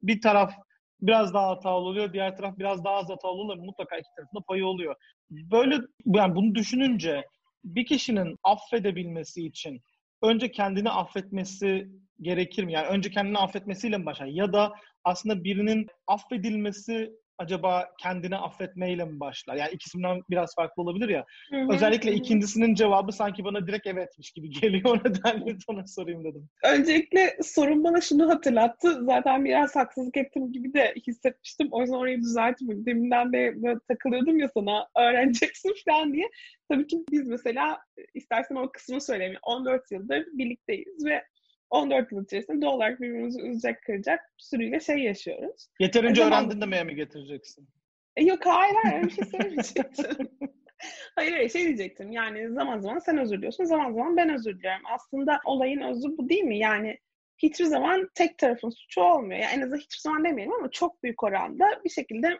bir 0.03 0.21
taraf 0.21 0.55
biraz 1.01 1.35
daha 1.35 1.49
hatalı 1.49 1.85
oluyor, 1.85 2.13
diğer 2.13 2.37
taraf 2.37 2.59
biraz 2.59 2.85
daha 2.85 2.95
az 2.95 3.09
hatalı 3.09 3.33
oluyor. 3.33 3.65
Mutlaka 3.65 3.97
iki 3.97 4.09
tarafında 4.17 4.41
payı 4.49 4.67
oluyor. 4.67 4.95
Böyle 5.31 5.79
yani 6.07 6.35
bunu 6.35 6.55
düşününce 6.55 7.25
bir 7.65 7.87
kişinin 7.87 8.37
affedebilmesi 8.43 9.47
için 9.47 9.81
önce 10.23 10.51
kendini 10.51 10.91
affetmesi 10.91 11.89
gerekir 12.23 12.65
mi? 12.65 12.73
Yani 12.73 12.87
önce 12.87 13.11
kendini 13.11 13.39
affetmesiyle 13.39 13.99
mi 13.99 14.07
başlar? 14.07 14.27
Ya 14.27 14.53
da 14.53 14.73
aslında 15.05 15.45
birinin 15.45 15.87
affedilmesi 16.07 17.13
acaba 17.39 17.89
kendini 18.03 18.37
affetmeyle 18.37 19.05
mi 19.05 19.21
başlar? 19.21 19.57
Yani 19.57 19.71
ikisinden 19.73 20.21
biraz 20.31 20.55
farklı 20.55 20.83
olabilir 20.83 21.09
ya. 21.09 21.25
Hı 21.51 21.57
hı, 21.57 21.75
Özellikle 21.75 22.13
ikincisinin 22.13 22.75
cevabı 22.75 23.13
sanki 23.13 23.45
bana 23.45 23.67
direkt 23.67 23.87
evetmiş 23.87 24.31
gibi 24.31 24.51
geliyor. 24.51 24.83
O 24.93 24.97
nedenle 24.97 25.57
sana 25.67 25.87
sorayım 25.87 26.25
dedim. 26.25 26.49
Öncelikle 26.65 27.37
sorun 27.43 27.85
bana 27.85 28.01
şunu 28.01 28.29
hatırlattı. 28.29 29.05
Zaten 29.05 29.45
biraz 29.45 29.77
haksızlık 29.77 30.17
ettim 30.17 30.53
gibi 30.53 30.75
de 30.75 30.95
hissetmiştim. 31.07 31.69
O 31.71 31.81
yüzden 31.81 31.95
orayı 31.95 32.21
düzelttim. 32.21 32.87
Deminden 32.87 33.33
de 33.33 33.63
böyle 33.63 33.79
takılıyordum 33.89 34.39
ya 34.39 34.49
sana 34.55 34.89
öğreneceksin 34.97 35.75
falan 35.89 36.13
diye. 36.13 36.31
Tabii 36.69 36.87
ki 36.87 37.05
biz 37.11 37.29
mesela 37.29 37.79
istersen 38.15 38.55
o 38.55 38.73
kısmı 38.73 39.01
söyleyeyim. 39.01 39.37
14 39.43 39.91
yıldır 39.91 40.27
birlikteyiz 40.33 41.05
ve 41.07 41.25
14 41.73 42.13
yıl 42.13 42.25
içerisinde 42.25 42.63
doğal 42.63 42.73
olarak 42.73 43.01
birbirimizi 43.01 43.41
üzecek, 43.43 43.83
kıracak 43.83 44.21
bir 44.21 44.43
sürüyle 44.43 44.81
şey 44.81 44.99
yaşıyoruz. 44.99 45.69
Yeterince 45.81 46.23
e, 46.23 46.25
öğrendin 46.25 46.61
de 46.61 46.85
mi 46.85 46.95
getireceksin? 46.95 47.69
E, 48.17 48.25
yok 48.25 48.47
hayır 48.47 48.77
hayır 48.83 49.03
bir 49.03 49.11
şey 49.11 49.25
söylemeyecektim. 49.25 50.29
hayır 51.15 51.33
hayır 51.33 51.49
şey 51.49 51.65
diyecektim 51.65 52.13
yani 52.13 52.53
zaman 52.53 52.79
zaman 52.79 52.99
sen 52.99 53.19
özür 53.19 53.37
diliyorsun 53.37 53.65
zaman 53.65 53.93
zaman 53.93 54.17
ben 54.17 54.35
özür 54.35 54.59
diliyorum. 54.59 54.83
Aslında 54.95 55.41
olayın 55.45 55.81
özü 55.81 56.19
bu 56.19 56.29
değil 56.29 56.45
mi? 56.45 56.59
Yani 56.59 56.99
hiçbir 57.39 57.65
zaman 57.65 58.11
tek 58.15 58.39
tarafın 58.39 58.71
suçu 58.71 59.01
olmuyor. 59.01 59.41
Yani 59.41 59.53
en 59.53 59.61
azından 59.61 59.79
hiçbir 59.79 60.01
zaman 60.01 60.25
demeyelim 60.25 60.55
ama 60.55 60.71
çok 60.71 61.03
büyük 61.03 61.23
oranda 61.23 61.81
bir 61.85 61.91
şekilde 61.91 62.39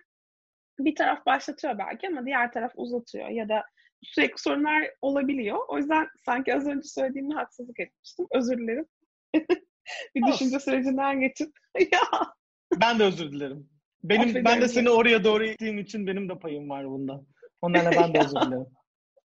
bir 0.79 0.95
taraf 0.95 1.27
başlatıyor 1.27 1.79
belki 1.79 2.09
ama 2.09 2.27
diğer 2.27 2.53
taraf 2.53 2.73
uzatıyor 2.77 3.29
ya 3.29 3.49
da 3.49 3.65
sürekli 4.03 4.39
sorunlar 4.39 4.91
olabiliyor. 5.03 5.59
O 5.69 5.79
yüzden 5.79 6.09
sanki 6.25 6.55
az 6.55 6.67
önce 6.67 6.89
söylediğimde 6.89 7.35
haksızlık 7.35 7.81
etmiştim. 7.81 8.27
Özür 8.35 8.59
dilerim. 8.59 8.87
bir 10.15 10.33
düşünce 10.33 10.61
sürecinden 10.61 11.21
geçip 11.21 11.51
ya. 11.93 12.33
Ben 12.81 12.99
de 12.99 13.05
özür 13.05 13.33
dilerim. 13.33 13.71
Benim 14.05 14.21
Affederim. 14.21 14.45
ben 14.45 14.61
de 14.61 14.69
seni 14.69 14.91
oraya 14.91 15.25
doğru 15.25 15.45
ittiğim 15.45 15.79
için 15.79 16.07
benim 16.07 16.29
de 16.29 16.39
payım 16.39 16.71
var 16.71 16.91
bunda. 16.91 17.21
Ondan 17.63 17.85
ben 17.85 18.15
de 18.15 18.19
özür 18.19 18.41
dilerim. 18.47 18.67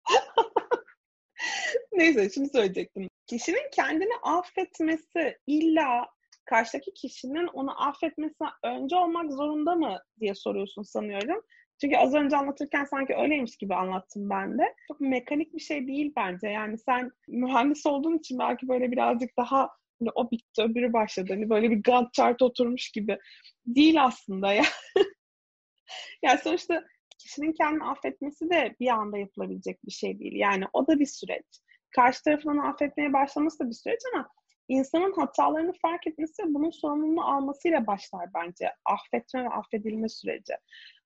Neyse 1.93 2.31
şimdi 2.31 2.49
söyleyecektim. 2.49 3.09
Kişinin 3.27 3.71
kendini 3.73 4.15
affetmesi 4.23 5.39
illa 5.47 6.07
karşıdaki 6.45 6.95
kişinin 6.95 7.47
onu 7.47 7.87
affetmesine 7.89 8.49
önce 8.65 8.97
olmak 8.97 9.33
zorunda 9.33 9.75
mı 9.75 9.99
diye 10.21 10.35
soruyorsun 10.35 10.83
sanıyorum. 10.83 11.43
Çünkü 11.81 11.97
az 11.97 12.15
önce 12.15 12.37
anlatırken 12.37 12.85
sanki 12.85 13.17
öyleymiş 13.17 13.57
gibi 13.57 13.75
anlattım 13.75 14.31
ben 14.31 14.59
de. 14.59 14.75
Çok 14.89 15.01
mekanik 15.01 15.55
bir 15.55 15.61
şey 15.61 15.87
değil 15.87 16.13
bence. 16.17 16.49
Yani 16.49 16.79
sen 16.79 17.11
mühendis 17.29 17.87
olduğun 17.87 18.19
için 18.19 18.39
belki 18.39 18.69
böyle 18.69 18.93
birazcık 18.93 19.37
daha 19.37 19.71
hani 20.01 20.11
o 20.15 20.31
bitti 20.31 20.63
öbürü 20.63 20.93
başladı. 20.93 21.33
Hani 21.33 21.51
böyle 21.51 21.71
bir 21.71 21.83
Gantt 21.83 22.13
chart 22.13 22.43
oturmuş 22.43 22.91
gibi. 22.91 23.19
Değil 23.67 24.05
aslında 24.05 24.53
ya. 24.53 24.65
yani 26.23 26.39
sonuçta 26.39 26.85
kişinin 27.19 27.53
kendini 27.53 27.85
affetmesi 27.85 28.51
de 28.51 28.77
bir 28.81 28.89
anda 28.89 29.19
yapılabilecek 29.19 29.87
bir 29.87 29.93
şey 29.93 30.19
değil. 30.19 30.35
Yani 30.37 30.65
o 30.73 30.87
da 30.87 30.99
bir 30.99 31.07
süreç. 31.07 31.47
Karşı 31.91 32.23
tarafından 32.23 32.59
affetmeye 32.59 33.13
başlaması 33.13 33.59
da 33.59 33.69
bir 33.69 33.75
süreç 33.75 34.01
ama 34.15 34.29
insanın 34.69 35.13
hatalarını 35.13 35.73
fark 35.83 36.07
etmesi 36.07 36.43
ve 36.43 36.55
bunun 36.55 36.71
sorumluluğunu 36.71 37.35
almasıyla 37.35 37.87
başlar 37.87 38.29
bence 38.35 38.71
affetme 38.85 39.45
ve 39.45 39.49
affedilme 39.49 40.09
süreci. 40.09 40.53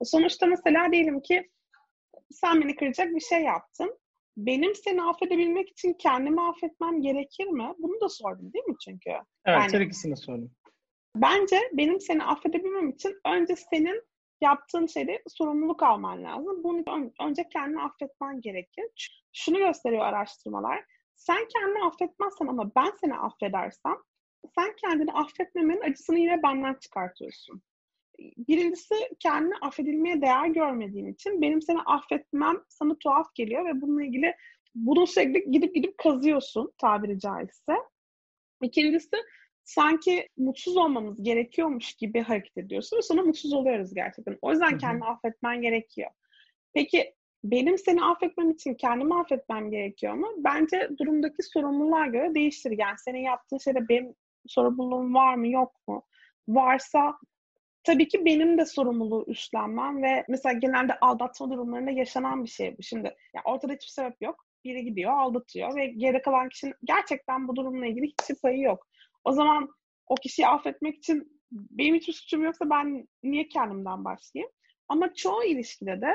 Sonuçta 0.03 0.45
mesela 0.45 0.91
diyelim 0.91 1.21
ki 1.21 1.49
sen 2.31 2.61
beni 2.61 2.75
kıracak 2.75 3.15
bir 3.15 3.19
şey 3.19 3.41
yaptın. 3.41 3.98
Benim 4.37 4.75
seni 4.75 5.03
affedebilmek 5.03 5.69
için 5.69 5.93
kendimi 5.93 6.41
affetmem 6.41 7.01
gerekir 7.01 7.47
mi? 7.47 7.73
Bunu 7.79 8.01
da 8.01 8.09
sordum 8.09 8.53
değil 8.53 8.65
mi 8.65 8.75
çünkü? 8.85 9.09
Evet, 9.45 9.59
yani, 9.61 9.73
her 9.73 9.81
ikisini 9.81 10.17
sordum. 10.17 10.51
Bence 11.15 11.59
benim 11.73 11.99
seni 11.99 12.23
affedebilmem 12.23 12.89
için 12.89 13.15
önce 13.25 13.55
senin 13.55 14.03
yaptığın 14.41 14.85
şeyde 14.85 15.23
sorumluluk 15.27 15.83
alman 15.83 16.23
lazım. 16.23 16.63
Bunu 16.63 16.83
önce 17.21 17.49
kendini 17.53 17.81
affetmen 17.81 18.41
gerekir. 18.41 19.23
Şunu 19.33 19.57
gösteriyor 19.57 20.05
araştırmalar 20.05 20.85
sen 21.19 21.47
kendini 21.47 21.83
affetmezsen 21.83 22.47
ama 22.47 22.75
ben 22.75 22.91
seni 23.01 23.15
affedersem 23.15 23.95
sen 24.55 24.75
kendini 24.75 25.11
affetmemenin 25.11 25.81
acısını 25.81 26.19
yine 26.19 26.43
benden 26.43 26.73
çıkartıyorsun. 26.73 27.61
Birincisi 28.37 28.95
kendini 29.19 29.53
affedilmeye 29.61 30.21
değer 30.21 30.47
görmediğin 30.47 31.13
için 31.13 31.41
benim 31.41 31.61
seni 31.61 31.81
affetmem 31.81 32.55
sana 32.69 32.95
tuhaf 32.95 33.35
geliyor 33.35 33.65
ve 33.65 33.81
bununla 33.81 34.03
ilgili 34.03 34.35
bunu 34.75 35.07
sürekli 35.07 35.51
gidip 35.51 35.75
gidip 35.75 35.97
kazıyorsun 35.97 36.73
tabiri 36.77 37.19
caizse. 37.19 37.73
İkincisi 38.61 39.17
sanki 39.63 40.29
mutsuz 40.37 40.77
olmamız 40.77 41.23
gerekiyormuş 41.23 41.93
gibi 41.93 42.21
hareket 42.21 42.57
ediyorsun 42.57 42.97
ve 42.97 43.01
sonra 43.01 43.21
mutsuz 43.21 43.53
oluyoruz 43.53 43.93
gerçekten. 43.93 44.37
O 44.41 44.51
yüzden 44.51 44.77
kendini 44.77 45.05
affetmen 45.05 45.61
gerekiyor. 45.61 46.09
Peki 46.73 47.13
benim 47.43 47.77
seni 47.77 48.03
affetmem 48.03 48.51
için 48.51 48.73
kendimi 48.73 49.15
affetmem 49.15 49.71
gerekiyor 49.71 50.13
mu? 50.13 50.27
Bence 50.37 50.89
durumdaki 50.97 51.43
sorumluluğa 51.43 52.05
göre 52.05 52.35
değiştir. 52.35 52.71
Yani 52.77 52.95
senin 52.97 53.19
yaptığın 53.19 53.57
şeyde 53.57 53.89
benim 53.89 54.15
sorumluluğum 54.47 55.13
var 55.13 55.35
mı 55.35 55.47
yok 55.47 55.75
mu? 55.87 56.03
Varsa 56.47 57.17
tabii 57.83 58.07
ki 58.07 58.25
benim 58.25 58.57
de 58.57 58.65
sorumluluğu 58.65 59.25
üstlenmem 59.27 60.03
ve 60.03 60.25
mesela 60.29 60.53
genelde 60.53 60.99
aldatma 61.01 61.49
durumlarında 61.49 61.91
yaşanan 61.91 62.43
bir 62.43 62.49
şey 62.49 62.77
bu. 62.77 62.83
Şimdi 62.83 63.15
yani 63.35 63.43
ortada 63.45 63.73
hiçbir 63.73 63.91
sebep 63.91 64.21
yok. 64.21 64.45
Biri 64.65 64.85
gidiyor 64.85 65.11
aldatıyor 65.11 65.75
ve 65.75 65.85
geri 65.85 66.21
kalan 66.21 66.49
kişinin 66.49 66.73
gerçekten 66.83 67.47
bu 67.47 67.55
durumla 67.55 67.85
ilgili 67.85 68.05
hiçbir 68.07 68.41
payı 68.41 68.61
yok. 68.61 68.87
O 69.23 69.31
zaman 69.31 69.69
o 70.07 70.15
kişiyi 70.15 70.47
affetmek 70.47 70.97
için 70.97 71.41
benim 71.51 71.95
hiçbir 71.95 72.13
suçum 72.13 72.43
yoksa 72.43 72.69
ben 72.69 73.07
niye 73.23 73.47
kendimden 73.47 74.05
başlayayım? 74.05 74.51
Ama 74.87 75.13
çoğu 75.13 75.43
ilişkide 75.43 76.01
de 76.01 76.13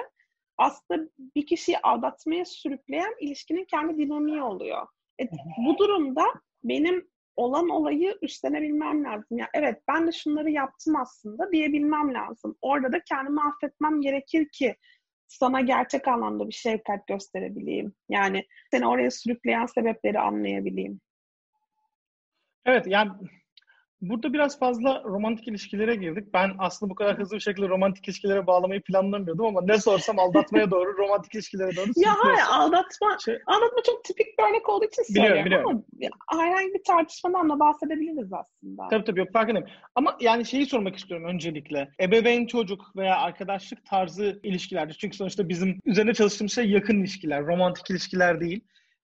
aslında 0.59 1.09
bir 1.37 1.47
kişiyi 1.47 1.79
aldatmaya 1.79 2.45
sürükleyen 2.45 3.15
ilişkinin 3.21 3.65
kendi 3.65 3.99
dinamiği 3.99 4.43
oluyor. 4.43 4.87
E, 5.21 5.25
bu 5.67 5.79
durumda 5.79 6.25
benim 6.65 7.09
olan 7.37 7.69
olayı 7.69 8.19
üstlenebilmem 8.23 9.05
lazım. 9.05 9.39
Ya 9.39 9.49
evet 9.55 9.83
ben 9.89 10.07
de 10.07 10.13
şunları 10.13 10.51
yaptım 10.51 10.97
aslında 10.97 11.53
diyebilmem 11.53 12.15
lazım. 12.15 12.57
Orada 12.63 12.93
da 12.93 13.01
kendimi 13.01 13.41
affetmem 13.41 14.01
gerekir 14.01 14.49
ki 14.53 14.77
sana 15.27 15.61
gerçek 15.61 16.09
anlamda 16.09 16.49
bir 16.49 16.53
şefkat 16.53 17.07
gösterebileyim. 17.07 17.95
Yani 18.09 18.47
seni 18.71 18.87
oraya 18.87 19.11
sürükleyen 19.11 19.67
sebepleri 19.67 20.19
anlayabileyim. 20.19 21.01
Evet 22.67 22.87
yani 22.87 23.13
Burada 24.01 24.33
biraz 24.33 24.59
fazla 24.59 25.03
romantik 25.05 25.49
ilişkilere 25.49 25.95
girdik. 25.95 26.35
Ben 26.35 26.51
aslında 26.59 26.91
bu 26.91 26.95
kadar 26.95 27.19
hızlı 27.19 27.37
bir 27.37 27.41
şekilde 27.41 27.69
romantik 27.69 28.09
ilişkilere 28.09 28.47
bağlamayı 28.47 28.83
planlamıyordum 28.83 29.47
ama 29.47 29.63
ne 29.63 29.79
sorsam 29.79 30.19
aldatmaya 30.19 30.71
doğru, 30.71 30.97
romantik 30.99 31.35
ilişkilere 31.35 31.77
doğru 31.77 31.87
Ya 31.97 32.15
hayır 32.19 32.39
aldatma, 32.51 33.17
şey... 33.25 33.35
aldatma 33.47 33.83
çok 33.87 34.05
tipik 34.05 34.39
bir 34.39 34.45
örnek 34.45 34.69
olduğu 34.69 34.85
için 34.85 35.03
söylüyorum 35.03 35.45
biliyorum, 35.45 35.85
biliyorum. 35.93 36.19
ama 36.33 36.43
herhangi 36.43 36.75
bir 36.75 36.85
tartışmadan 36.85 37.51
da 37.51 37.61
bahsedebiliriz 37.61 38.33
aslında. 38.33 38.89
Tabii 38.89 39.05
tabii 39.05 39.21
yok 39.21 39.33
farkındayım. 39.33 39.69
Ama 39.95 40.17
yani 40.21 40.45
şeyi 40.45 40.67
sormak 40.67 40.97
istiyorum 40.97 41.27
öncelikle. 41.27 41.89
Ebeveyn 42.01 42.47
çocuk 42.47 42.97
veya 42.97 43.17
arkadaşlık 43.17 43.87
tarzı 43.87 44.41
ilişkilerde. 44.43 44.93
Çünkü 44.93 45.17
sonuçta 45.17 45.49
bizim 45.49 45.81
üzerine 45.85 46.15
çalıştığımız 46.15 46.53
şey 46.53 46.71
yakın 46.71 47.01
ilişkiler, 47.01 47.47
romantik 47.47 47.91
ilişkiler 47.91 48.41
değil. 48.41 48.61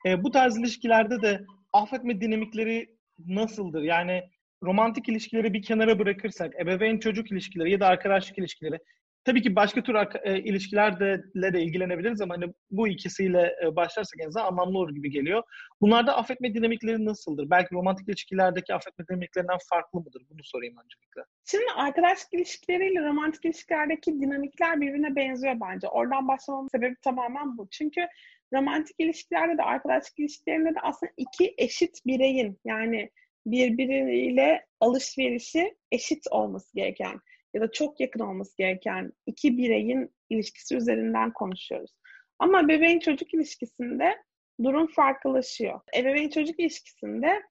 E, 0.06 0.24
bu 0.24 0.30
tarz 0.30 0.58
ilişkilerde 0.58 1.22
de 1.22 1.44
affetme 1.72 2.20
dinamikleri 2.20 2.96
nasıldır? 3.26 3.82
Yani 3.82 4.22
romantik 4.62 5.08
ilişkileri 5.08 5.52
bir 5.54 5.62
kenara 5.62 5.98
bırakırsak, 5.98 6.60
ebeveyn 6.60 6.98
çocuk 6.98 7.32
ilişkileri 7.32 7.70
ya 7.70 7.80
da 7.80 7.86
arkadaşlık 7.86 8.38
ilişkileri, 8.38 8.78
tabii 9.24 9.42
ki 9.42 9.56
başka 9.56 9.82
tür 9.82 9.94
e, 10.24 10.38
ilişkilerle 10.38 11.52
de 11.52 11.62
ilgilenebiliriz 11.62 12.20
ama 12.20 12.34
hani 12.34 12.52
bu 12.70 12.88
ikisiyle 12.88 13.56
e, 13.64 13.76
başlarsak 13.76 14.20
en 14.20 14.28
azından 14.28 14.46
anlamlı 14.46 14.78
olur 14.78 14.94
gibi 14.94 15.10
geliyor. 15.10 15.42
Bunlarda 15.80 16.16
affetme 16.16 16.54
dinamikleri 16.54 17.04
nasıldır? 17.04 17.50
Belki 17.50 17.74
romantik 17.74 18.08
ilişkilerdeki 18.08 18.74
affetme 18.74 19.06
dinamiklerinden 19.08 19.58
farklı 19.70 20.00
mıdır? 20.00 20.22
Bunu 20.30 20.44
sorayım 20.44 20.76
öncelikle. 20.84 21.22
Şimdi 21.44 21.72
arkadaşlık 21.76 22.34
ilişkileriyle 22.34 23.02
romantik 23.02 23.44
ilişkilerdeki 23.44 24.20
dinamikler 24.20 24.80
birbirine 24.80 25.16
benziyor 25.16 25.56
bence. 25.60 25.88
Oradan 25.88 26.28
başlamamın 26.28 26.68
sebebi 26.68 26.94
tamamen 27.02 27.58
bu. 27.58 27.68
Çünkü 27.70 28.06
romantik 28.52 28.96
ilişkilerde 28.98 29.58
de 29.58 29.62
arkadaşlık 29.62 30.18
ilişkilerinde 30.18 30.74
de 30.74 30.80
aslında 30.82 31.12
iki 31.16 31.54
eşit 31.58 32.06
bireyin 32.06 32.58
yani 32.64 33.10
birbiriyle 33.46 34.66
alışverişi 34.80 35.74
eşit 35.92 36.26
olması 36.30 36.74
gereken 36.74 37.20
ya 37.54 37.60
da 37.60 37.72
çok 37.72 38.00
yakın 38.00 38.20
olması 38.20 38.56
gereken 38.56 39.12
iki 39.26 39.58
bireyin 39.58 40.14
ilişkisi 40.30 40.76
üzerinden 40.76 41.32
konuşuyoruz. 41.32 41.90
Ama 42.38 42.68
bebeğin 42.68 43.00
çocuk 43.00 43.34
ilişkisinde 43.34 44.16
durum 44.62 44.86
farklılaşıyor. 44.86 45.80
Ebeveyn 45.96 46.28
çocuk 46.28 46.60
ilişkisinde 46.60 47.42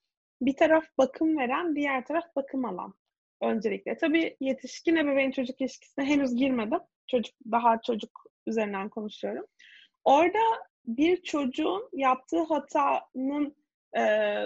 bir 0.42 0.56
taraf 0.56 0.86
bakım 0.98 1.38
veren, 1.38 1.76
diğer 1.76 2.06
taraf 2.06 2.26
bakım 2.36 2.66
alan. 2.66 2.94
Öncelikle. 3.42 3.98
Tabii 3.98 4.38
yetişkin 4.40 4.96
ebeveyn 4.96 5.32
çocuk 5.32 5.62
ilişkisine 5.62 6.06
henüz 6.06 6.36
girmedim. 6.36 6.80
Çocuk 7.08 7.36
daha 7.52 7.82
çocuk 7.82 8.12
üzerinden 8.48 8.90
konuşuyorum. 8.90 9.46
Orada 10.04 10.40
bir 10.86 11.24
çocuğun 11.24 11.90
yaptığı 11.94 12.44
hatanın 12.44 13.56
e, 13.98 14.02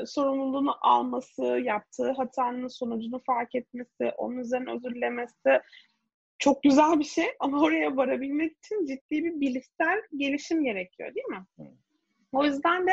sorumluluğunu 0.06 0.76
alması, 0.82 1.44
yaptığı 1.44 2.12
hatanın 2.12 2.68
sonucunu 2.68 3.22
fark 3.26 3.56
etmesi, 3.56 4.12
onun 4.18 4.38
üzerine 4.38 4.72
özür 4.72 4.96
dilemesi 4.96 5.62
çok 6.40 6.64
güzel 6.64 7.00
bir 7.00 7.04
şey 7.04 7.28
ama 7.40 7.62
oraya 7.64 7.98
varabilmek 7.98 8.58
için 8.58 8.86
ciddi 8.86 9.24
bir 9.24 9.42
bilişsel 9.42 10.02
gelişim 10.18 10.64
gerekiyor 10.64 11.16
değil 11.16 11.28
mi? 11.28 11.46
Evet. 11.60 11.72
O 12.32 12.46
yüzden 12.46 12.88
de 12.88 12.92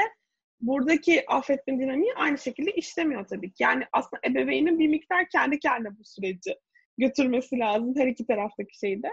buradaki 0.60 1.24
affetme 1.28 1.78
dinamiği 1.78 2.14
aynı 2.14 2.38
şekilde 2.38 2.72
işlemiyor 2.72 3.26
tabii 3.26 3.52
ki. 3.52 3.62
Yani 3.62 3.84
aslında 3.92 4.20
ebeveynin 4.26 4.78
bir 4.78 4.88
miktar 4.88 5.28
kendi 5.28 5.58
kendine 5.58 5.98
bu 5.98 6.04
süreci 6.04 6.58
götürmesi 6.98 7.58
lazım 7.58 7.94
her 7.96 8.06
iki 8.06 8.26
taraftaki 8.26 8.78
şeyde. 8.78 9.10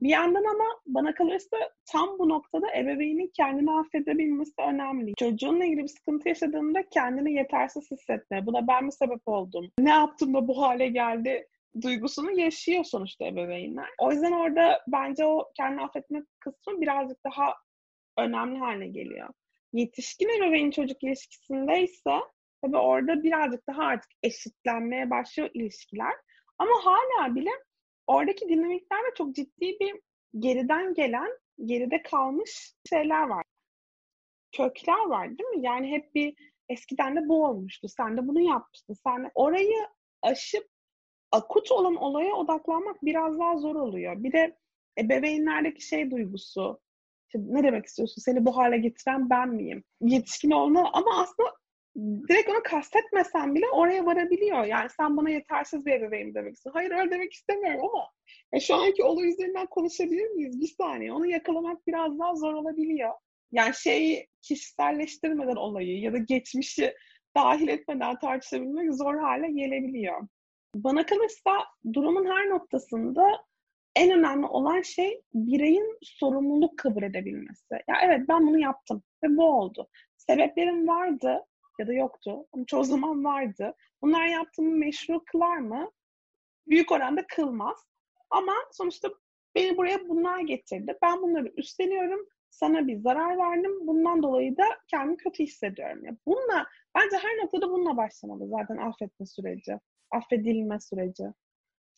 Bir 0.00 0.08
yandan 0.08 0.44
ama 0.44 0.64
bana 0.86 1.14
kalırsa 1.14 1.56
tam 1.92 2.18
bu 2.18 2.28
noktada 2.28 2.66
ebeveynin 2.76 3.30
kendini 3.36 3.70
affedebilmesi 3.70 4.52
önemli. 4.68 5.14
Çocuğunla 5.18 5.64
ilgili 5.64 5.82
bir 5.82 5.88
sıkıntı 5.88 6.28
yaşadığında 6.28 6.88
kendini 6.88 7.32
yetersiz 7.32 7.90
hissetme. 7.90 8.46
Buna 8.46 8.66
ben 8.68 8.84
mi 8.84 8.92
sebep 8.92 9.28
oldum? 9.28 9.70
Ne 9.78 9.90
yaptım 9.90 10.34
da 10.34 10.48
bu 10.48 10.62
hale 10.62 10.88
geldi? 10.88 11.46
duygusunu 11.82 12.30
yaşıyor 12.40 12.84
sonuçta 12.84 13.26
ebeveynler. 13.26 13.88
O 13.98 14.12
yüzden 14.12 14.32
orada 14.32 14.80
bence 14.88 15.24
o 15.24 15.52
kendini 15.56 15.82
affetme 15.82 16.22
kısmı 16.40 16.80
birazcık 16.80 17.24
daha 17.24 17.54
önemli 18.18 18.58
haline 18.58 18.88
geliyor. 18.88 19.28
Yetişkin 19.72 20.28
ebeveyn 20.38 20.70
çocuk 20.70 21.02
ilişkisindeyse 21.02 22.20
tabii 22.62 22.76
orada 22.76 23.22
birazcık 23.22 23.66
daha 23.66 23.82
artık 23.82 24.10
eşitlenmeye 24.22 25.10
başlıyor 25.10 25.50
ilişkiler. 25.54 26.12
Ama 26.58 26.72
hala 26.84 27.34
bile 27.34 27.50
oradaki 28.06 28.48
dinamiklerde 28.48 29.14
çok 29.16 29.34
ciddi 29.34 29.76
bir 29.80 30.00
geriden 30.38 30.94
gelen, 30.94 31.30
geride 31.64 32.02
kalmış 32.02 32.74
şeyler 32.88 33.22
var. 33.22 33.44
Kökler 34.52 35.06
var 35.06 35.28
değil 35.28 35.48
mi? 35.48 35.66
Yani 35.66 35.90
hep 35.90 36.14
bir 36.14 36.34
eskiden 36.68 37.16
de 37.16 37.28
bu 37.28 37.46
olmuştu. 37.46 37.88
Sen 37.88 38.16
de 38.16 38.28
bunu 38.28 38.40
yapmıştın. 38.40 38.94
Sen 38.94 39.30
orayı 39.34 39.88
aşıp 40.22 40.68
akut 41.32 41.72
olan 41.72 41.96
olaya 41.96 42.34
odaklanmak 42.34 43.04
biraz 43.04 43.38
daha 43.38 43.56
zor 43.56 43.76
oluyor. 43.76 44.22
Bir 44.24 44.32
de 44.32 44.58
ebeveynlerdeki 44.98 45.86
şey 45.86 46.10
duygusu. 46.10 46.80
İşte 47.28 47.38
ne 47.42 47.62
demek 47.62 47.86
istiyorsun? 47.86 48.22
Seni 48.22 48.44
bu 48.44 48.56
hale 48.56 48.78
getiren 48.78 49.30
ben 49.30 49.48
miyim? 49.48 49.84
Yetişkin 50.00 50.50
olma 50.50 50.90
ama 50.92 51.20
aslında 51.20 51.54
direkt 52.28 52.48
onu 52.50 52.62
kastetmesen 52.64 53.54
bile 53.54 53.66
oraya 53.72 54.06
varabiliyor. 54.06 54.64
Yani 54.64 54.90
sen 54.96 55.16
bana 55.16 55.30
yetersiz 55.30 55.86
bir 55.86 55.92
ebeveyim 55.92 56.34
demek 56.34 56.54
istiyorsun. 56.54 56.78
Hayır 56.78 56.90
öyle 56.90 57.10
demek 57.10 57.32
istemiyorum 57.32 57.90
ama 57.92 58.10
e, 58.52 58.60
şu 58.60 58.74
anki 58.74 59.02
olay 59.02 59.28
üzerinden 59.28 59.66
konuşabilir 59.66 60.30
miyiz? 60.30 60.60
Bir 60.60 60.66
saniye. 60.66 61.12
Onu 61.12 61.26
yakalamak 61.26 61.86
biraz 61.86 62.18
daha 62.18 62.34
zor 62.34 62.52
olabiliyor. 62.52 63.10
Yani 63.52 63.74
şeyi 63.74 64.28
kişiselleştirmeden 64.42 65.56
olayı 65.56 66.00
ya 66.00 66.12
da 66.12 66.18
geçmişi 66.18 66.94
dahil 67.36 67.68
etmeden 67.68 68.18
tartışabilmek 68.18 68.94
zor 68.94 69.18
hale 69.18 69.50
gelebiliyor. 69.50 70.28
Bana 70.74 71.06
kalırsa 71.06 71.50
durumun 71.92 72.26
her 72.26 72.50
noktasında 72.50 73.44
en 73.96 74.18
önemli 74.18 74.46
olan 74.46 74.82
şey 74.82 75.22
bireyin 75.34 75.98
sorumluluk 76.02 76.78
kabul 76.78 77.02
edebilmesi. 77.02 77.74
Ya 77.74 77.96
evet 78.02 78.20
ben 78.28 78.46
bunu 78.46 78.58
yaptım 78.58 79.02
ve 79.24 79.36
bu 79.36 79.44
oldu. 79.44 79.88
Sebeplerim 80.16 80.88
vardı 80.88 81.44
ya 81.78 81.86
da 81.86 81.92
yoktu 81.92 82.46
ama 82.52 82.64
çoğu 82.66 82.84
zaman 82.84 83.24
vardı. 83.24 83.74
Bunlar 84.02 84.26
yaptığımı 84.26 84.76
meşru 84.76 85.24
kılar 85.24 85.56
mı? 85.56 85.90
Büyük 86.66 86.92
oranda 86.92 87.26
kılmaz. 87.26 87.84
Ama 88.30 88.52
sonuçta 88.72 89.08
beni 89.54 89.76
buraya 89.76 90.08
bunlar 90.08 90.40
getirdi. 90.40 90.98
Ben 91.02 91.22
bunları 91.22 91.52
üstleniyorum. 91.56 92.26
Sana 92.50 92.86
bir 92.86 92.96
zarar 92.96 93.38
verdim. 93.38 93.86
Bundan 93.86 94.22
dolayı 94.22 94.56
da 94.56 94.64
kendimi 94.88 95.16
kötü 95.16 95.42
hissediyorum. 95.42 96.04
Ya 96.04 96.16
bununla, 96.26 96.66
bence 96.94 97.16
her 97.16 97.36
noktada 97.36 97.70
bununla 97.70 97.96
başlamalı 97.96 98.48
zaten 98.48 98.76
affetme 98.76 99.26
süreci. 99.26 99.78
Affedilme 100.10 100.80
süreci. 100.80 101.24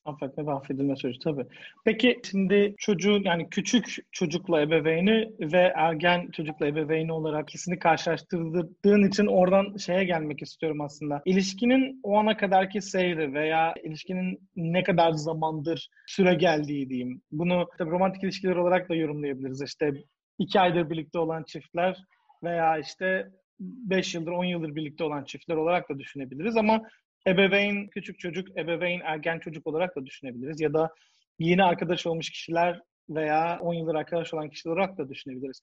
Affetme 0.09 0.47
ve 0.47 0.51
affedilme 0.51 0.97
süreci 0.97 1.19
tabii. 1.19 1.47
Peki 1.85 2.21
şimdi 2.31 2.75
çocuğun 2.79 3.23
yani 3.25 3.51
küçük 3.51 3.97
çocukla 4.13 4.63
ebeveyni 4.63 5.33
ve 5.41 5.73
ergen 5.77 6.31
çocukla 6.31 6.67
ebeveyni 6.67 7.13
olarak 7.13 7.49
ikisini 7.49 7.79
karşılaştırdığın 7.79 9.09
için 9.09 9.27
oradan 9.27 9.77
şeye 9.77 10.05
gelmek 10.05 10.43
istiyorum 10.43 10.81
aslında. 10.81 11.23
İlişkinin 11.25 12.01
o 12.03 12.19
ana 12.19 12.37
kadarki 12.37 12.83
seyri 12.83 13.35
veya 13.35 13.75
ilişkinin 13.85 14.41
ne 14.57 14.83
kadar 14.83 15.13
zamandır 15.13 15.89
süre 16.07 16.35
geldiği 16.35 16.89
diyeyim. 16.89 17.23
Bunu 17.33 17.69
tabii 17.79 17.91
romantik 17.91 18.25
ilişkiler 18.25 18.57
olarak 18.57 18.89
da 18.89 18.95
yorumlayabiliriz. 18.95 19.63
İşte 19.63 19.93
iki 20.39 20.61
aydır 20.61 20.91
birlikte 20.91 21.19
olan 21.19 21.43
çiftler 21.43 21.97
veya 22.43 22.79
işte 22.79 23.31
5 23.61 24.15
yıldır 24.15 24.33
10 24.33 24.45
yıldır 24.45 24.75
birlikte 24.75 25.05
olan 25.05 25.25
çiftler 25.25 25.57
olarak 25.57 25.91
da 25.91 25.99
düşünebiliriz 25.99 26.57
ama 26.57 26.83
ebeveyn 27.27 27.87
küçük 27.89 28.19
çocuk, 28.19 28.59
ebeveyn 28.59 29.01
ergen 29.01 29.39
çocuk 29.39 29.67
olarak 29.67 29.97
da 29.97 30.07
düşünebiliriz. 30.07 30.61
Ya 30.61 30.75
da 30.75 30.91
yeni 31.39 31.65
arkadaş 31.65 32.07
olmuş 32.07 32.31
kişiler 32.31 32.81
veya 33.11 33.59
10 33.61 33.75
yıldır 33.75 33.95
arkadaş 33.95 34.35
olan 34.35 34.51
kişiler 34.51 34.73
olarak 34.73 34.99
da 34.99 35.09
düşünebiliriz. 35.09 35.63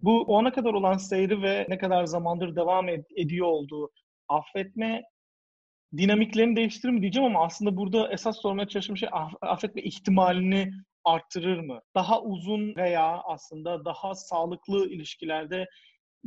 Bu 0.00 0.22
ona 0.22 0.52
kadar 0.52 0.74
olan 0.74 0.96
seyri 0.96 1.42
ve 1.42 1.66
ne 1.68 1.78
kadar 1.78 2.04
zamandır 2.04 2.56
devam 2.56 2.88
ed- 2.88 3.20
ediyor 3.22 3.46
olduğu 3.46 3.90
affetme 4.28 5.02
dinamiklerini 5.96 6.56
değiştirir 6.56 6.92
mi 6.92 7.02
diyeceğim 7.02 7.26
ama 7.28 7.44
aslında 7.44 7.76
burada 7.76 8.12
esas 8.12 8.40
sormaya 8.40 8.68
çalıştığım 8.68 8.96
şey 8.96 9.08
affetme 9.42 9.82
ihtimalini 9.82 10.70
arttırır 11.04 11.58
mı? 11.58 11.80
Daha 11.94 12.22
uzun 12.22 12.76
veya 12.76 13.22
aslında 13.24 13.84
daha 13.84 14.14
sağlıklı 14.14 14.88
ilişkilerde 14.88 15.66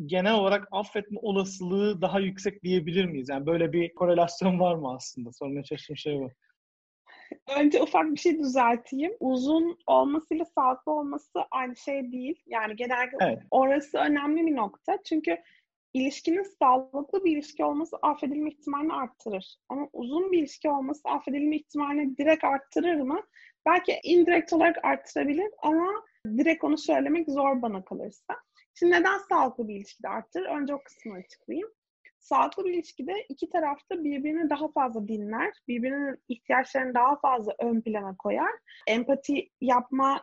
genel 0.05 0.33
olarak 0.33 0.67
affetme 0.71 1.19
olasılığı 1.21 2.01
daha 2.01 2.19
yüksek 2.19 2.63
diyebilir 2.63 3.05
miyiz? 3.05 3.29
Yani 3.29 3.45
böyle 3.45 3.73
bir 3.73 3.93
korelasyon 3.93 4.59
var 4.59 4.75
mı 4.75 4.93
aslında? 4.95 5.31
Sormaya 5.33 5.63
çalıştığım 5.63 5.97
şey 5.97 6.19
bu. 6.19 6.31
Önce 7.57 7.81
ufak 7.81 8.11
bir 8.11 8.19
şey 8.19 8.39
düzelteyim. 8.39 9.13
Uzun 9.19 9.77
olmasıyla 9.87 10.45
sağlıklı 10.45 10.91
olması 10.91 11.39
aynı 11.51 11.75
şey 11.75 12.11
değil. 12.11 12.43
Yani 12.47 12.75
genelde 12.75 13.17
evet. 13.21 13.39
orası 13.51 13.97
önemli 13.97 14.45
bir 14.45 14.55
nokta. 14.55 14.97
Çünkü 15.05 15.37
ilişkinin 15.93 16.43
sağlıklı 16.43 17.25
bir 17.25 17.31
ilişki 17.31 17.65
olması 17.65 17.97
affedilme 18.01 18.49
ihtimalini 18.49 18.93
arttırır. 18.93 19.55
Ama 19.69 19.87
uzun 19.93 20.31
bir 20.31 20.39
ilişki 20.39 20.69
olması 20.69 21.01
affedilme 21.05 21.55
ihtimalini 21.55 22.17
direkt 22.17 22.43
arttırır 22.43 23.01
mı? 23.01 23.21
Belki 23.65 23.99
indirekt 24.03 24.53
olarak 24.53 24.85
arttırabilir 24.85 25.51
ama 25.63 25.87
direkt 26.37 26.63
onu 26.63 26.77
söylemek 26.77 27.29
zor 27.29 27.61
bana 27.61 27.85
kalırsa. 27.85 28.35
Şimdi 28.81 28.93
neden 28.93 29.17
sağlıklı 29.17 29.67
bir 29.67 29.75
ilişkide 29.75 30.09
arttırır? 30.09 30.45
Önce 30.45 30.75
o 30.75 30.83
kısmını 30.83 31.17
açıklayayım. 31.17 31.69
Sağlıklı 32.19 32.65
bir 32.65 32.73
ilişkide 32.73 33.25
iki 33.29 33.49
tarafta 33.49 34.03
birbirini 34.03 34.49
daha 34.49 34.71
fazla 34.71 35.07
dinler, 35.07 35.53
birbirinin 35.67 36.17
ihtiyaçlarını 36.27 36.93
daha 36.93 37.19
fazla 37.19 37.55
ön 37.59 37.81
plana 37.81 38.15
koyar. 38.17 38.51
Empati 38.87 39.49
yapma 39.61 40.21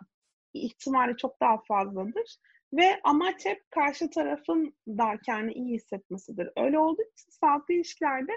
ihtimali 0.55 1.16
çok 1.16 1.40
daha 1.40 1.62
fazladır. 1.68 2.37
Ve 2.73 3.01
amaç 3.05 3.47
hep 3.47 3.71
karşı 3.71 4.11
tarafın 4.11 4.75
da 4.88 5.18
kendini 5.27 5.53
iyi 5.53 5.75
hissetmesidir. 5.75 6.51
Öyle 6.57 6.79
olduğu 6.79 7.03
için 7.03 7.31
sağlıklı 7.31 7.75
ilişkilerde 7.75 8.33